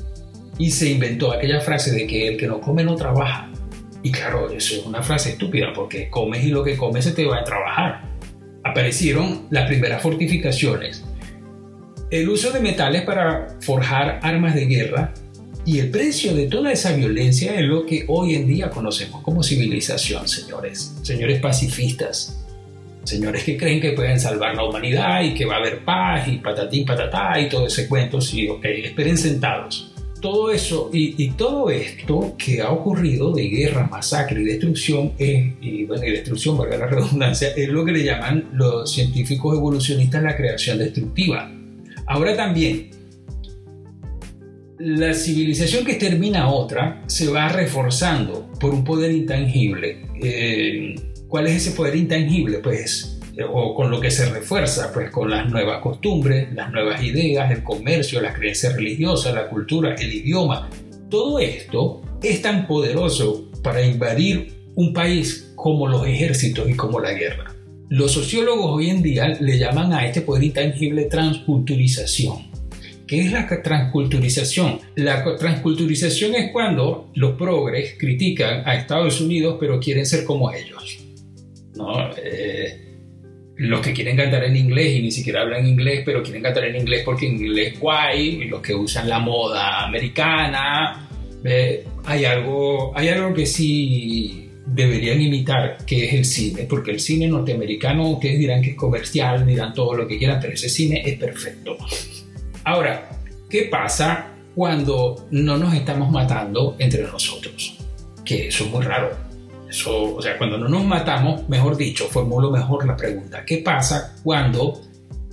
y 0.58 0.71
se 0.71 0.89
inventó 0.89 1.32
aquella 1.32 1.62
frase 1.62 1.91
de 1.91 2.08
que 2.08 2.27
el 2.27 2.38
que 2.38 2.47
no 2.47 2.60
come 2.60 2.84
no 2.84 2.95
trabaja. 2.95 3.51
Y 4.01 4.12
claro, 4.12 4.49
eso 4.49 4.75
es 4.75 4.86
una 4.86 5.03
frase 5.03 5.32
estúpida 5.32 5.67
porque 5.75 6.10
comes 6.10 6.43
y 6.43 6.49
lo 6.49 6.63
que 6.63 6.77
comes 6.77 7.05
se 7.05 7.12
te 7.12 7.25
va 7.25 7.39
a 7.39 7.43
trabajar. 7.43 8.10
Aparecieron 8.63 9.45
las 9.51 9.67
primeras 9.67 10.01
fortificaciones, 10.01 11.05
el 12.10 12.27
uso 12.27 12.51
de 12.51 12.60
metales 12.60 13.03
para 13.03 13.55
forjar 13.62 14.19
armas 14.23 14.55
de 14.55 14.65
guerra 14.65 15.13
y 15.69 15.77
el 15.77 15.91
precio 15.91 16.34
de 16.34 16.47
toda 16.47 16.71
esa 16.71 16.93
violencia 16.93 17.53
es 17.53 17.62
lo 17.62 17.86
que 17.86 18.03
hoy 18.08 18.34
en 18.34 18.47
día 18.47 18.71
conocemos 18.71 19.21
como 19.21 19.43
civilización, 19.43 20.27
señores. 20.27 20.95
Señores 21.03 21.39
pacifistas. 21.39 22.43
Señores 23.03 23.43
que 23.43 23.55
creen 23.55 23.79
que 23.79 23.91
pueden 23.91 24.19
salvar 24.19 24.55
la 24.55 24.63
humanidad 24.63 25.21
y 25.21 25.36
que 25.36 25.45
va 25.45 25.58
a 25.58 25.58
haber 25.60 25.86
paz 25.86 26.27
y 26.27 26.38
patatín 26.38 26.88
patatá 26.88 27.39
y 27.39 27.49
todo 27.49 27.67
ese 27.67 27.88
cuento. 27.88 28.19
Sí, 28.19 28.47
ok, 28.47 28.65
esperen 28.65 29.15
sentados. 29.15 29.91
todo 30.19 30.51
eso 30.51 30.89
y, 30.91 31.23
y 31.23 31.32
todo 31.32 31.69
esto 31.69 32.36
que 32.38 32.62
ha 32.62 32.71
ocurrido 32.71 33.32
de 33.32 33.47
guerra, 33.47 33.88
masacre 33.88 34.41
y 34.41 34.45
destrucción, 34.45 35.13
es, 35.17 35.53
y, 35.62 35.86
bueno, 35.86 36.03
y 36.03 36.12
destrucción, 36.12 36.58
valga 36.58 36.77
la 36.77 36.88
redundancia, 36.88 37.49
es 37.55 37.69
lo 37.69 37.86
que 37.86 37.91
le 37.91 38.03
llaman 38.03 38.49
los 38.53 38.91
científicos 38.91 39.55
evolucionistas 39.55 40.23
la 40.23 40.36
creación 40.36 40.77
destructiva. 40.79 41.51
Ahora 42.08 42.36
también, 42.36 42.89
la 44.80 45.13
civilización 45.13 45.84
que 45.84 45.96
termina 45.96 46.50
otra 46.50 47.04
se 47.08 47.28
va 47.28 47.50
reforzando 47.50 48.50
por 48.60 48.74
un 48.74 48.86
poder 48.86 49.12
intangible. 49.12 50.06
Eh, 50.22 50.96
¿Cuál 51.28 51.48
es 51.48 51.58
ese 51.58 51.72
poder 51.72 51.96
intangible? 51.96 52.60
Pues, 52.60 53.20
o 53.52 53.76
con 53.76 53.92
lo 53.92 54.00
que 54.00 54.10
se 54.10 54.30
refuerza, 54.30 54.92
pues 54.94 55.12
con 55.12 55.30
las 55.30 55.50
nuevas 55.50 55.82
costumbres, 55.82 56.54
las 56.54 56.72
nuevas 56.72 57.04
ideas, 57.04 57.52
el 57.52 57.62
comercio, 57.62 58.22
las 58.22 58.38
creencias 58.38 58.76
religiosas, 58.76 59.36
la 59.36 59.50
cultura, 59.50 59.96
el 59.96 60.13
idioma. 60.13 60.70
Todo 61.10 61.39
esto 61.39 62.02
es 62.24 62.42
tan 62.42 62.65
poderoso 62.65 63.52
para 63.62 63.82
invadir 63.82 64.54
un 64.76 64.94
país 64.94 65.52
como 65.56 65.88
los 65.88 66.08
ejércitos 66.08 66.70
y 66.70 66.74
como 66.74 67.02
la 67.02 67.12
guerra. 67.12 67.54
Los 67.89 68.13
sociólogos 68.13 68.72
hoy 68.72 68.89
en 68.92 69.02
día 69.02 69.28
le 69.28 69.58
llaman 69.58 69.92
a 69.92 70.06
este 70.06 70.22
poder 70.22 70.44
intangible 70.44 71.06
transculturización. 71.06 72.48
¿Qué 73.10 73.22
es 73.22 73.32
la 73.32 73.48
transculturización? 73.48 74.82
La 74.98 75.36
transculturización 75.36 76.36
es 76.36 76.52
cuando 76.52 77.10
los 77.15 77.36
progres 77.36 77.95
critican 77.98 78.62
a 78.67 78.76
Estados 78.76 79.19
Unidos 79.19 79.58
pero 79.60 79.80
quieren 79.80 80.06
ser 80.06 80.24
como 80.24 80.52
ellos. 80.54 81.00
¿no? 81.76 82.12
Eh, 82.24 82.98
los 83.56 83.82
que 83.82 83.93
quieren 83.93 84.15
cantar 84.15 84.43
en 84.43 84.56
inglés 84.56 84.98
y 84.98 85.02
ni 85.02 85.12
siquiera 85.12 85.41
hablan 85.41 85.65
inglés, 85.65 86.04
pero 86.06 86.22
quieren 86.22 86.43
cantar 86.43 86.65
en 86.65 86.76
inglés 86.76 87.02
porque 87.04 87.26
en 87.26 87.38
inglés 87.38 87.80
guay, 87.80 88.48
los 88.48 88.62
que 88.62 88.76
usan 88.76 89.10
la 89.10 89.17
moda 89.17 89.86
americana, 89.88 91.10
eh, 91.43 91.84
hay, 92.06 92.26
algo, 92.26 92.95
hay 92.95 93.08
algo 93.08 93.34
que 93.34 93.48
sí 93.48 94.52
deberían 94.67 95.19
imitar, 95.19 95.84
que 95.84 96.06
es 96.06 96.13
el 96.13 96.26
cine, 96.26 96.67
porque 96.69 96.91
el 96.91 97.00
cine 97.00 97.28
norteamericano, 97.28 98.08
ustedes 98.08 98.38
dirán 98.38 98.62
que 98.62 98.69
es 98.69 98.76
comercial, 98.76 99.48
dirán 99.48 99.74
todo 99.74 99.95
lo 99.95 100.08
que 100.08 100.19
quieran, 100.19 100.38
pero 100.39 100.54
ese 100.54 100.69
cine 100.69 101.02
es 101.04 101.17
perfecto. 101.17 101.76
Ahora, 102.69 103.10
¿qué 103.49 103.63
pasa 103.63 104.27
cuando 104.53 105.25
no 105.32 105.58
nos 105.58 105.73
estamos 105.73 106.12
matando 106.12 106.75
entre 106.77 107.01
nosotros? 107.01 107.75
Que 108.23 108.49
eso 108.49 108.65
es 108.65 108.69
muy 108.69 108.86
raro 108.86 109.10
o 109.88 110.21
sea, 110.21 110.38
cuando 110.38 110.60
no 110.60 110.69
nos 110.69 110.86
matamos, 110.86 111.49
mejor 111.49 111.75
dicho, 111.77 112.05
formulo 112.05 112.51
mejor 112.51 112.86
la 112.86 112.95
pregunta. 112.95 113.43
¿Qué 113.43 113.58
pasa 113.58 114.15
cuando 114.23 114.82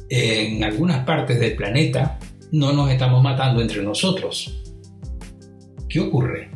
en 0.09 0.65
algunas 0.65 1.05
partes 1.05 1.39
del 1.39 1.57
planeta 1.57 2.19
no 2.53 2.73
nos 2.73 2.91
estamos 2.91 3.23
matando 3.23 3.61
entre 3.61 3.83
nosotros? 3.83 4.63
¿Qué 5.91 6.01
ocurre? 6.01 6.49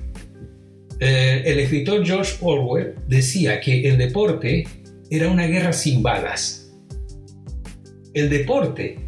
Eh, 0.99 1.43
el 1.45 1.59
escritor 1.59 2.07
George 2.07 2.39
Orwell 2.41 2.95
decía 3.07 3.61
que 3.61 3.87
el 3.87 3.99
deporte 3.99 4.67
era 5.11 5.29
una 5.29 5.47
guerra 5.47 5.75
sin 5.75 6.03
balas. 6.03 6.73
El 8.15 8.31
deporte 8.31 9.00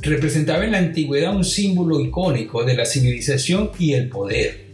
representaba 0.00 0.64
en 0.64 0.72
la 0.72 0.78
antigüedad 0.78 1.34
un 1.34 1.44
símbolo 1.44 2.00
icónico 2.00 2.64
de 2.64 2.76
la 2.76 2.84
civilización 2.84 3.70
y 3.78 3.94
el 3.94 4.08
poder. 4.08 4.68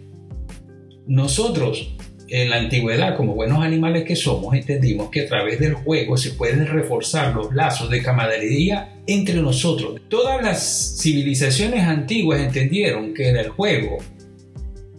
Nosotros 1.06 1.94
en 2.28 2.50
la 2.50 2.56
antigüedad, 2.56 3.16
como 3.16 3.34
buenos 3.34 3.62
animales 3.62 4.04
que 4.04 4.16
somos, 4.16 4.54
entendimos 4.54 5.10
que 5.10 5.22
a 5.22 5.28
través 5.28 5.60
del 5.60 5.74
juego 5.74 6.16
se 6.16 6.30
pueden 6.30 6.66
reforzar 6.66 7.34
los 7.34 7.54
lazos 7.54 7.90
de 7.90 8.02
camaradería 8.02 8.94
entre 9.06 9.40
nosotros. 9.42 10.00
Todas 10.08 10.42
las 10.42 10.98
civilizaciones 11.00 11.84
antiguas 11.84 12.40
entendieron 12.40 13.12
que 13.12 13.28
en 13.28 13.36
el 13.36 13.50
juego, 13.50 13.98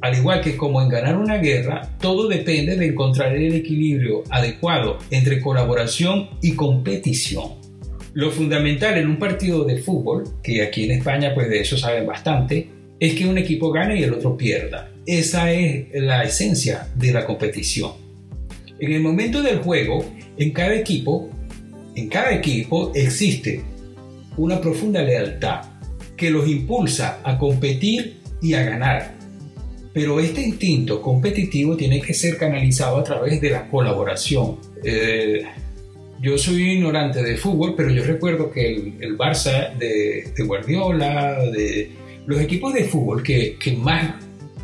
al 0.02 0.16
igual 0.16 0.42
que 0.42 0.56
como 0.56 0.82
en 0.82 0.90
ganar 0.90 1.18
una 1.18 1.38
guerra, 1.38 1.98
todo 2.00 2.28
depende 2.28 2.78
de 2.78 2.88
encontrar 2.88 3.36
el 3.36 3.56
equilibrio 3.56 4.24
adecuado 4.30 5.00
entre 5.10 5.42
colaboración 5.42 6.30
y 6.42 6.54
competición. 6.54 7.64
Lo 8.15 8.32
fundamental 8.32 8.97
en 8.97 9.10
un 9.10 9.19
partido 9.19 9.65
de 9.65 9.82
fútbol, 9.82 10.23
que 10.41 10.63
aquí 10.63 10.86
en 10.86 10.91
España 10.91 11.34
pues 11.36 11.49
de 11.49 11.60
eso 11.60 11.78
saben 11.78 12.08
bastante, 12.08 12.69
es 12.97 13.13
que 13.13 13.28
un 13.28 13.38
equipo 13.38 13.73
gane 13.73 13.99
y 13.99 14.04
el 14.04 14.13
otro 14.13 14.38
pierda. 14.38 14.89
Esa 15.06 15.51
es 15.51 15.88
la 15.93 16.23
esencia 16.23 16.88
de 16.95 17.12
la 17.12 17.25
competición. 17.25 17.91
En 18.80 18.93
el 18.93 19.01
momento 19.01 19.43
del 19.43 19.58
juego, 19.58 20.06
en 20.38 20.51
cada 20.51 20.75
equipo, 20.75 21.30
en 21.93 22.08
cada 22.08 22.34
equipo 22.34 22.93
existe 22.95 23.62
una 24.38 24.62
profunda 24.62 25.01
lealtad 25.01 25.65
que 26.15 26.30
los 26.30 26.47
impulsa 26.47 27.19
a 27.21 27.38
competir 27.38 28.21
y 28.41 28.54
a 28.54 28.63
ganar. 28.63 29.13
Pero 29.93 30.21
este 30.21 30.41
instinto 30.41 31.01
competitivo 31.01 31.75
tiene 31.75 31.99
que 31.99 32.13
ser 32.13 32.38
canalizado 32.38 32.95
a 32.95 33.04
través 33.04 33.41
de 33.41 33.49
la 33.49 33.67
colaboración. 33.67 34.58
Eh, 34.86 35.43
yo 36.21 36.38
soy 36.38 36.71
ignorante 36.71 37.21
de 37.21 37.38
fútbol, 37.38 37.73
pero 37.75 37.89
yo 37.89 38.04
recuerdo 38.04 38.51
que 38.51 38.93
el, 38.99 39.17
Barça 39.17 39.75
de, 39.78 40.32
de, 40.36 40.43
Guardiola, 40.43 41.39
de 41.51 41.91
los 42.25 42.39
equipos 42.39 42.73
de 42.73 42.86
fútbol 42.86 43.21
que, 43.21 43.58
que 43.60 43.73
más 43.73 44.15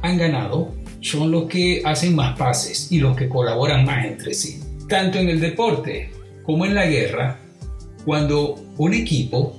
han 0.02 0.18
ganado 0.18 0.74
son 1.02 1.32
los 1.32 1.46
que 1.46 1.82
hacen 1.84 2.16
más 2.16 2.38
pases 2.38 2.92
y 2.92 3.00
los 3.00 3.16
que 3.16 3.28
colaboran 3.28 3.86
más 3.86 4.06
entre 4.06 4.34
sí. 4.34 4.60
Tanto 4.88 5.20
en 5.20 5.30
el 5.30 5.40
deporte 5.40 6.10
como 6.44 6.66
en 6.66 6.76
la 6.76 6.86
guerra, 6.86 7.40
cuando 8.06 8.56
un 8.78 8.94
equipo 8.94 9.56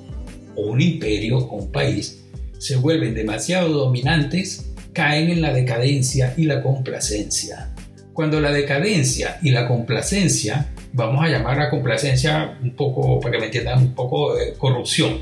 o 0.56 0.66
un 0.66 0.80
imperio 0.80 1.38
o 1.38 1.56
un 1.56 1.72
país 1.72 2.24
se 2.58 2.76
vuelven 2.76 3.14
demasiado 3.14 3.70
dominantes, 3.70 4.72
caen 4.92 5.30
en 5.30 5.40
la 5.40 5.52
decadencia 5.52 6.34
y 6.36 6.44
la 6.44 6.62
complacencia. 6.62 7.74
Cuando 8.12 8.40
la 8.40 8.52
decadencia 8.52 9.38
y 9.42 9.50
la 9.50 9.66
complacencia, 9.66 10.71
vamos 10.92 11.24
a 11.24 11.28
llamar 11.28 11.60
a 11.60 11.70
complacencia 11.70 12.58
un 12.62 12.74
poco, 12.74 13.20
para 13.20 13.32
que 13.32 13.38
me 13.38 13.46
entiendan, 13.46 13.78
un 13.78 13.94
poco 13.94 14.34
de 14.34 14.54
corrupción. 14.54 15.20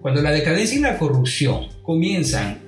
Cuando 0.00 0.22
la 0.22 0.30
decadencia 0.30 0.78
y 0.78 0.82
la 0.82 0.98
corrupción 0.98 1.68
comienzan 1.82 2.60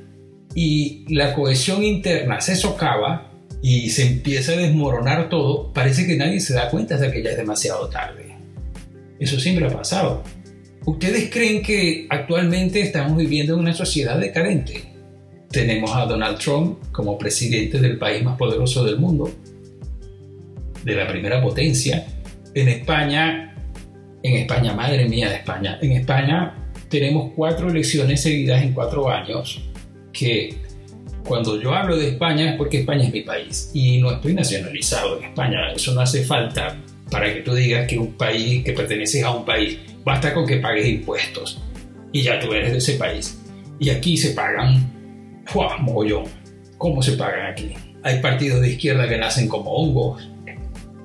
y 0.55 1.05
la 1.15 1.35
cohesión 1.35 1.85
interna 1.85 2.41
se 2.41 2.57
socava 2.57 3.31
y 3.63 3.91
se 3.91 4.07
empieza 4.07 4.53
a 4.53 4.57
desmoronar 4.57 5.29
todo, 5.29 5.73
parece 5.73 6.07
que 6.07 6.17
nadie 6.17 6.41
se 6.41 6.55
da 6.55 6.71
cuenta 6.71 6.97
de 6.97 7.11
que 7.13 7.23
ya 7.23 7.31
es 7.31 7.37
demasiado 7.37 7.89
tarde. 7.89 8.37
Eso 9.19 9.39
siempre 9.39 9.67
ha 9.67 9.71
pasado. 9.71 10.23
¿Ustedes 10.87 11.31
creen 11.31 11.63
que 11.63 12.07
actualmente 12.09 12.81
estamos 12.81 13.19
viviendo 13.19 13.55
en 13.55 13.61
una 13.61 13.75
sociedad 13.75 14.19
decadente? 14.19 14.91
Tenemos 15.51 15.91
a 15.95 16.07
Donald 16.07 16.39
Trump 16.39 16.79
como 16.91 17.19
presidente 17.19 17.79
del 17.79 17.99
país 17.99 18.25
más 18.25 18.39
poderoso 18.39 18.85
del 18.85 18.99
mundo, 18.99 19.31
de 20.83 20.95
la 20.95 21.07
primera 21.07 21.43
potencia. 21.43 22.07
En 22.55 22.69
España, 22.69 23.55
en 24.23 24.37
España, 24.37 24.73
madre 24.73 25.09
mía 25.09 25.29
de 25.29 25.37
España, 25.37 25.79
en 25.81 25.93
España 25.93 26.55
tenemos 26.89 27.33
cuatro 27.37 27.71
elecciones 27.71 28.23
seguidas 28.23 28.63
en 28.63 28.73
cuatro 28.73 29.09
años 29.09 29.63
que 30.13 30.57
cuando 31.25 31.61
yo 31.61 31.73
hablo 31.73 31.97
de 31.97 32.09
España 32.09 32.51
es 32.51 32.57
porque 32.57 32.81
España 32.81 33.05
es 33.05 33.13
mi 33.13 33.21
país 33.21 33.71
y 33.73 33.99
no 33.99 34.11
estoy 34.11 34.35
nacionalizado 34.35 35.19
en 35.19 35.25
España. 35.25 35.73
Eso 35.73 35.95
no 35.95 36.01
hace 36.01 36.25
falta 36.25 36.77
para 37.11 37.33
que 37.33 37.41
tú 37.41 37.55
digas 37.55 37.87
que 37.87 37.99
un 37.99 38.15
país, 38.15 38.65
que 38.65 38.73
perteneces 38.73 39.23
a 39.23 39.31
un 39.31 39.45
país, 39.45 39.79
basta 40.05 40.35
con 40.35 40.47
que 40.47 40.57
pagues 40.57 40.89
impuestos 40.89 41.63
y 42.13 42.23
ya 42.23 42.41
tú 42.41 42.53
eres 42.53 42.73
de 42.73 42.79
ese 42.79 42.95
país. 42.95 43.39
Y 43.79 43.91
aquí 43.91 44.17
se 44.17 44.31
pagan, 44.31 45.43
¡fua! 45.47 45.79
mogollón. 45.79 46.25
¿Cómo 46.79 47.03
se 47.03 47.13
pagan 47.13 47.53
aquí? 47.53 47.75
Hay 48.03 48.21
partidos 48.21 48.61
de 48.63 48.71
izquierda 48.71 49.09
que 49.09 49.19
nacen 49.19 49.49
como 49.49 49.71
hongos, 49.71 50.29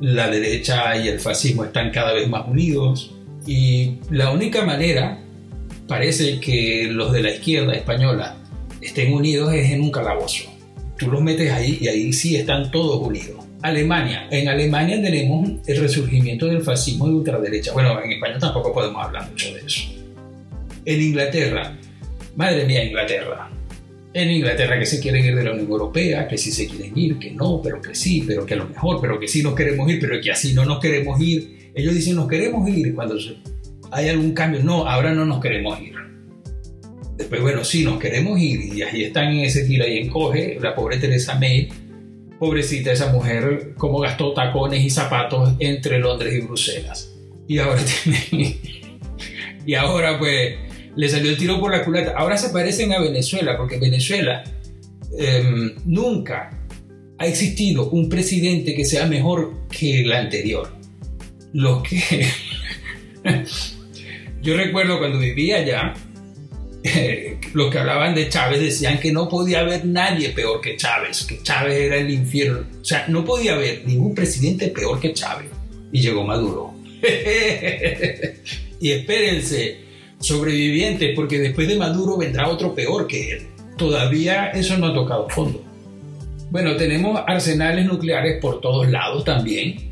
la 0.02 0.30
derecha 0.30 0.98
y 0.98 1.08
el 1.08 1.20
fascismo 1.20 1.64
están 1.64 1.92
cada 1.92 2.14
vez 2.14 2.28
más 2.28 2.48
unidos 2.48 3.14
y 3.46 3.98
la 4.10 4.32
única 4.32 4.66
manera 4.66 5.20
parece 5.88 6.40
que 6.40 6.88
los 6.92 7.12
de 7.12 7.22
la 7.22 7.32
izquierda 7.32 7.74
española 7.74 8.38
estén 8.82 9.14
unidos 9.14 9.54
es 9.54 9.72
en 9.72 9.82
un 9.82 9.92
calabozo. 9.92 10.44
Tú 10.98 11.12
los 11.12 11.22
metes 11.22 11.52
ahí 11.52 11.78
y 11.82 11.88
ahí 11.88 12.14
sí 12.14 12.36
están 12.36 12.72
todos 12.72 13.06
unidos. 13.06 13.44
Alemania. 13.62 14.28
En 14.30 14.48
Alemania 14.48 15.02
tenemos 15.02 15.50
el 15.66 15.82
resurgimiento 15.82 16.46
del 16.46 16.62
fascismo 16.62 17.08
de 17.08 17.16
ultraderecha. 17.16 17.74
Bueno, 17.74 18.00
en 18.02 18.12
España 18.12 18.38
tampoco 18.38 18.72
podemos 18.74 19.04
hablar 19.04 19.28
mucho 19.30 19.54
de 19.54 19.62
eso. 19.62 19.92
En 20.86 21.02
Inglaterra. 21.02 21.76
Madre 22.36 22.66
mía, 22.66 22.84
Inglaterra. 22.84 23.50
En 24.16 24.32
Inglaterra 24.32 24.80
que 24.80 24.86
se 24.86 25.02
quieren 25.02 25.26
ir 25.26 25.36
de 25.36 25.44
la 25.44 25.52
Unión 25.52 25.70
Europea, 25.70 26.26
que 26.26 26.38
sí 26.38 26.50
se 26.50 26.70
quieren 26.70 26.98
ir, 26.98 27.20
que 27.20 27.32
no, 27.32 27.62
pero 27.62 27.82
que 27.82 27.94
sí, 27.94 28.24
pero 28.26 28.46
que 28.46 28.54
a 28.54 28.58
lo 28.58 28.70
mejor, 28.70 29.02
pero 29.02 29.20
que 29.20 29.28
sí 29.28 29.44
nos 29.44 29.56
queremos 29.56 29.92
ir, 29.92 30.00
pero 30.00 30.22
que 30.22 30.32
así 30.32 30.54
no 30.54 30.64
nos 30.64 30.80
queremos 30.80 31.20
ir. 31.20 31.70
Ellos 31.76 31.94
dicen 31.94 32.16
nos 32.16 32.30
queremos 32.30 32.66
ir 32.70 32.96
cuando 32.96 33.18
hay 33.92 34.08
algún 34.08 34.32
cambio. 34.32 34.64
No, 34.64 34.88
ahora 34.88 35.14
no 35.14 35.26
nos 35.26 35.42
queremos 35.42 35.78
ir. 35.82 35.96
Después, 37.18 37.42
bueno, 37.42 37.66
sí, 37.66 37.84
nos 37.84 38.00
queremos 38.00 38.40
ir 38.40 38.74
y 38.74 38.84
ahí 38.84 39.04
están 39.04 39.34
en 39.34 39.40
ese 39.44 39.66
tira 39.66 39.86
y 39.86 39.98
encoge 39.98 40.60
la 40.62 40.74
pobre 40.74 40.96
Teresa 40.96 41.38
May, 41.38 41.68
pobrecita 42.40 42.94
esa 42.94 43.12
mujer, 43.12 43.74
como 43.76 44.00
gastó 44.00 44.32
tacones 44.32 44.82
y 44.82 44.90
zapatos 44.90 45.56
entre 45.60 46.00
Londres 46.00 46.36
y 46.36 46.40
Bruselas. 46.40 47.14
Y 47.50 47.58
ahora 47.58 47.82
y 49.66 49.74
ahora 49.74 50.18
pues 50.18 50.56
le 50.96 51.10
salió 51.10 51.32
el 51.32 51.38
tiro 51.38 51.60
por 51.60 51.72
la 51.72 51.84
culata. 51.84 52.14
Ahora 52.18 52.38
se 52.38 52.50
parecen 52.50 52.94
a 52.94 53.00
Venezuela, 53.00 53.58
porque 53.58 53.78
Venezuela 53.78 54.44
em, 55.18 55.74
nunca 55.86 56.60
ha 57.18 57.28
existido 57.28 57.90
un 57.90 58.10
presidente 58.10 58.76
que 58.76 58.86
sea 58.86 59.06
mejor 59.06 59.68
que 59.70 60.02
el 60.02 60.12
anterior. 60.12 60.70
Lo 61.54 61.82
que 61.82 62.26
yo 64.42 64.58
recuerdo 64.58 65.00
cuando 65.00 65.20
vivía 65.20 65.58
allá, 65.58 65.94
eh, 66.84 67.40
los 67.54 67.72
que 67.72 67.80
hablaban 67.80 68.14
de 68.14 68.30
Chávez 68.30 68.60
decían 68.60 69.00
que 69.00 69.12
no 69.12 69.28
podía 69.28 69.62
haber 69.62 69.86
nadie 69.86 70.30
peor 70.30 70.62
que 70.62 70.78
Chávez, 70.78 71.24
que 71.24 71.42
Chávez 71.42 71.76
era 71.76 71.98
el 71.98 72.12
infierno. 72.12 72.66
O 72.82 72.86
sea, 72.86 73.06
no 73.08 73.26
podía 73.26 73.54
haber 73.54 73.88
ningún 73.88 74.14
presidente 74.14 74.68
peor 74.68 75.00
que 75.00 75.14
Chávez. 75.14 75.50
Y 75.92 76.02
llegó 76.02 76.24
Maduro. 76.26 76.74
y 78.82 78.92
espérense, 78.92 79.85
sobrevivientes, 80.26 81.14
porque 81.16 81.38
después 81.38 81.68
de 81.68 81.78
Maduro 81.78 82.18
vendrá 82.18 82.50
otro 82.50 82.74
peor 82.74 83.06
que 83.06 83.32
él. 83.32 83.48
Todavía 83.78 84.50
eso 84.50 84.78
no 84.78 84.88
ha 84.88 84.94
tocado 84.94 85.30
fondo. 85.30 85.62
Bueno, 86.50 86.76
tenemos 86.78 87.22
arsenales 87.28 87.86
nucleares 87.86 88.42
por 88.42 88.60
todos 88.60 88.90
lados 88.90 89.24
también. 89.24 89.92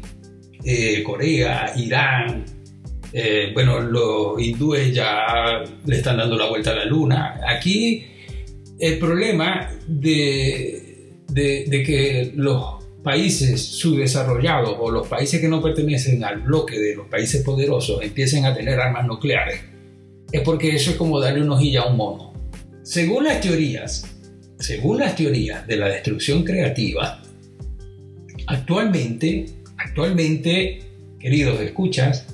Eh, 0.63 1.03
Corea, 1.03 1.73
Irán, 1.75 2.45
eh, 3.11 3.51
bueno, 3.53 3.79
los 3.79 4.41
hindúes 4.41 4.93
ya 4.93 5.63
le 5.86 5.95
están 5.95 6.17
dando 6.17 6.36
la 6.36 6.47
vuelta 6.47 6.71
a 6.71 6.75
la 6.75 6.86
luna. 6.86 7.39
Aquí 7.47 8.05
el 8.79 8.97
problema 8.97 9.69
de, 9.86 11.21
de, 11.27 11.65
de 11.67 11.84
que 11.84 12.31
los 12.36 12.84
países 13.03 13.61
subdesarrollados 13.61 14.77
o 14.79 14.89
los 14.89 15.07
países 15.07 15.39
que 15.41 15.47
no 15.47 15.61
pertenecen 15.61 16.23
al 16.23 16.39
bloque 16.39 16.79
de 16.79 16.95
los 16.95 17.07
países 17.07 17.43
poderosos 17.43 18.01
empiecen 18.01 18.45
a 18.45 18.55
tener 18.55 18.79
armas 18.79 19.05
nucleares 19.05 19.72
es 20.34 20.41
porque 20.41 20.75
eso 20.75 20.89
es 20.89 20.97
como 20.97 21.19
darle 21.19 21.43
una 21.43 21.53
hojilla 21.53 21.84
a 21.84 21.88
un 21.89 21.97
mono. 21.97 22.34
Según 22.81 23.23
las 23.23 23.39
teorías, 23.39 24.03
según 24.59 24.99
las 24.99 25.15
teorías 25.15 25.65
de 25.67 25.77
la 25.77 25.88
destrucción 25.88 26.43
creativa, 26.43 27.21
actualmente, 28.47 29.45
actualmente, 29.77 30.81
queridos 31.19 31.61
escuchas, 31.61 32.25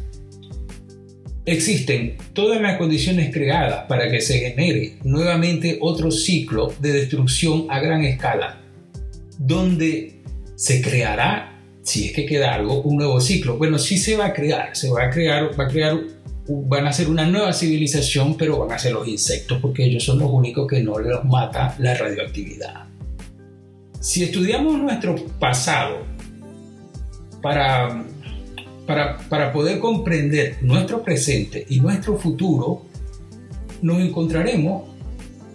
existen 1.45 2.15
todas 2.31 2.61
las 2.61 2.77
condiciones 2.77 3.33
creadas 3.33 3.85
para 3.89 4.09
que 4.09 4.21
se 4.21 4.39
genere 4.39 4.97
nuevamente 5.03 5.77
otro 5.81 6.09
ciclo 6.09 6.73
de 6.79 6.93
destrucción 6.93 7.65
a 7.69 7.81
gran 7.81 8.05
escala, 8.05 8.61
donde 9.37 10.21
se 10.55 10.81
creará, 10.81 11.61
si 11.83 12.05
es 12.05 12.13
que 12.13 12.25
queda 12.25 12.53
algo, 12.53 12.81
un 12.81 12.95
nuevo 12.95 13.19
ciclo. 13.19 13.57
Bueno, 13.57 13.77
sí 13.77 13.97
se 13.97 14.15
va 14.15 14.27
a 14.27 14.33
crear, 14.33 14.73
se 14.73 14.89
va 14.89 15.05
a 15.05 15.09
crear, 15.09 15.59
va 15.59 15.65
a 15.65 15.67
crear, 15.67 15.99
van 16.49 16.87
a 16.87 16.93
ser 16.93 17.09
una 17.09 17.25
nueva 17.27 17.53
civilización, 17.53 18.35
pero 18.35 18.59
van 18.59 18.71
a 18.71 18.79
ser 18.79 18.93
los 18.93 19.07
insectos, 19.07 19.59
porque 19.61 19.85
ellos 19.85 20.03
son 20.03 20.19
los 20.19 20.31
únicos 20.31 20.67
que 20.67 20.81
no 20.81 20.97
les 20.97 21.23
mata 21.23 21.75
la 21.77 21.93
radioactividad. 21.93 22.87
Si 23.99 24.23
estudiamos 24.23 24.79
nuestro 24.79 25.15
pasado 25.39 25.97
para, 27.41 28.03
para, 28.87 29.17
para 29.29 29.53
poder 29.53 29.79
comprender 29.79 30.57
nuestro 30.61 31.03
presente 31.03 31.65
y 31.69 31.79
nuestro 31.79 32.17
futuro, 32.17 32.85
nos 33.81 34.01
encontraremos 34.01 34.89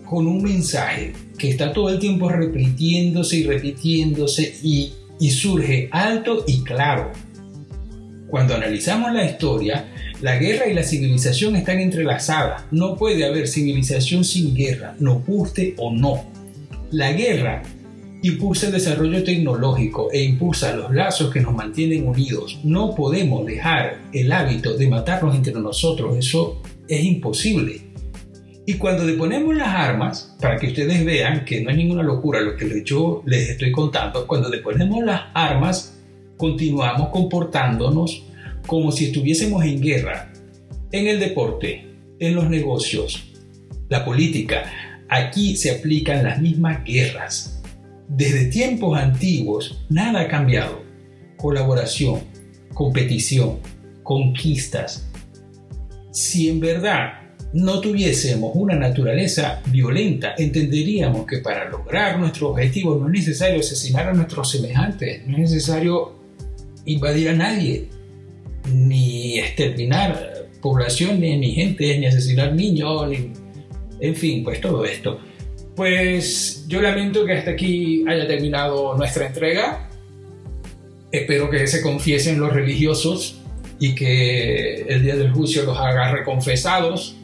con 0.05 0.27
un 0.29 0.43
mensaje 0.43 1.13
que 1.37 1.51
está 1.51 1.73
todo 1.73 1.89
el 1.89 1.99
tiempo 1.99 2.29
repitiéndose 2.29 3.39
y 3.39 3.45
repitiéndose 3.45 4.59
y, 4.63 4.93
y 5.19 5.31
surge 5.31 5.89
alto 5.91 6.45
y 6.47 6.63
claro. 6.63 7.11
Cuando 8.29 8.55
analizamos 8.55 9.13
la 9.13 9.25
historia, 9.25 9.87
la 10.25 10.39
guerra 10.39 10.67
y 10.67 10.73
la 10.73 10.83
civilización 10.83 11.55
están 11.55 11.81
entrelazadas. 11.81 12.65
No 12.71 12.97
puede 12.97 13.27
haber 13.27 13.47
civilización 13.47 14.25
sin 14.25 14.55
guerra, 14.55 14.97
nos 14.99 15.23
guste 15.27 15.75
o 15.77 15.93
no. 15.93 16.25
La 16.93 17.13
guerra 17.13 17.63
impulsa 18.23 18.69
el 18.69 18.73
desarrollo 18.73 19.23
tecnológico 19.23 20.11
e 20.11 20.23
impulsa 20.23 20.75
los 20.75 20.95
lazos 20.95 21.31
que 21.31 21.43
nos 21.43 21.55
mantienen 21.55 22.09
unidos. 22.09 22.59
No 22.65 22.95
podemos 22.95 23.45
dejar 23.45 23.99
el 24.15 24.33
hábito 24.33 24.79
de 24.79 24.89
matarnos 24.89 25.37
entre 25.37 25.53
nosotros, 25.53 26.17
eso 26.17 26.63
es 26.89 27.05
imposible. 27.05 27.83
Y 28.65 28.79
cuando 28.79 29.05
le 29.05 29.19
ponemos 29.19 29.55
las 29.55 29.69
armas, 29.69 30.35
para 30.41 30.57
que 30.57 30.69
ustedes 30.69 31.05
vean 31.05 31.45
que 31.45 31.61
no 31.61 31.69
es 31.69 31.77
ninguna 31.77 32.03
locura 32.03 32.41
lo 32.41 32.57
que 32.57 32.83
yo 32.83 33.23
les 33.27 33.51
estoy 33.51 33.71
contando, 33.73 34.27
cuando 34.27 34.49
le 34.49 34.61
ponemos 34.61 35.05
las 35.05 35.21
armas, 35.35 35.99
continuamos 36.39 37.11
comportándonos 37.11 38.25
como 38.67 38.93
si 38.93 39.07
estuviésemos 39.07 39.65
en 39.65 39.81
guerra, 39.81 40.33
en 40.93 41.07
el 41.07 41.21
deporte, 41.21 41.87
en 42.19 42.35
los 42.35 42.49
negocios, 42.49 43.33
la 43.89 44.05
política. 44.05 44.65
Aquí 45.09 45.57
se 45.57 45.71
aplican 45.71 46.25
las 46.25 46.41
mismas 46.41 46.85
guerras. 46.85 47.63
Desde 48.09 48.47
tiempos 48.47 48.99
antiguos, 48.99 49.85
nada 49.89 50.23
ha 50.23 50.29
cambiado. 50.29 50.83
Colaboración, 51.37 52.21
competición, 52.73 53.59
conquistas. 54.03 55.09
Si 56.13 56.49
en 56.49 56.61
verdad 56.61 57.25
no 57.53 57.81
tuviésemos 57.81 58.53
una 58.55 58.75
naturaleza 58.75 59.63
violenta, 59.71 60.35
entenderíamos 60.37 61.27
que 61.27 61.39
para 61.39 61.69
lograr 61.69 62.19
nuestro 62.19 62.51
objetivo 62.51 62.97
no 62.97 63.07
es 63.07 63.13
necesario 63.13 63.61
asesinar 63.61 64.09
a 64.09 64.13
nuestros 64.13 64.51
semejantes, 64.51 65.27
no 65.27 65.35
es 65.35 65.51
necesario 65.51 66.15
invadir 66.85 67.29
a 67.29 67.35
nadie, 67.35 67.89
ni 68.73 69.39
exterminar 69.39 70.49
poblaciones, 70.61 71.39
ni 71.39 71.53
gente, 71.53 71.99
ni 71.99 72.07
asesinar 72.07 72.55
niños, 72.55 73.09
ni... 73.09 73.33
en 74.01 74.15
fin, 74.15 74.45
pues 74.45 74.61
todo 74.61 74.85
esto. 74.85 75.21
Pues 75.77 76.65
yo 76.69 76.81
lamento 76.81 77.25
que 77.25 77.33
hasta 77.33 77.51
aquí 77.51 78.05
haya 78.09 78.27
terminado 78.27 78.97
nuestra 78.97 79.27
entrega. 79.27 79.89
Espero 81.13 81.51
que 81.51 81.67
se 81.67 81.83
confiesen 81.83 82.41
los 82.41 82.53
religiosos 82.53 83.41
y 83.79 83.95
que 83.95 84.83
el 84.83 85.03
día 85.03 85.17
del 85.17 85.33
juicio 85.33 85.65
los 85.65 85.77
haga 85.77 86.13
reconfesados 86.13 87.17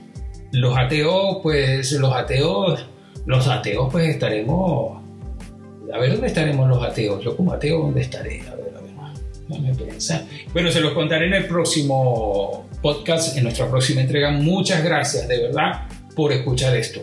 los 0.53 0.77
ateos, 0.77 1.39
pues 1.43 1.93
los 1.93 2.13
ateos, 2.13 2.87
los 3.27 3.47
ateos 3.47 3.89
pues 3.91 4.09
estaremos, 4.09 5.01
a 5.93 5.99
ver 5.99 6.13
dónde 6.13 6.27
estaremos 6.27 6.69
los 6.69 6.83
ateos, 6.83 7.23
yo 7.23 7.37
como 7.37 7.53
ateo 7.53 7.81
dónde 7.81 8.01
estaré, 8.01 8.43
a 8.49 8.55
ver, 8.57 8.70
piensa. 9.77 10.27
Bueno, 10.53 10.71
se 10.71 10.81
los 10.81 10.93
contaré 10.93 11.27
en 11.27 11.35
el 11.35 11.47
próximo 11.47 12.69
podcast, 12.83 13.37
en 13.37 13.45
nuestra 13.45 13.69
próxima 13.69 14.01
entrega. 14.01 14.31
Muchas 14.31 14.83
gracias 14.85 15.29
de 15.29 15.43
verdad 15.43 15.87
por 16.15 16.33
escuchar 16.33 16.77
esto. 16.77 17.03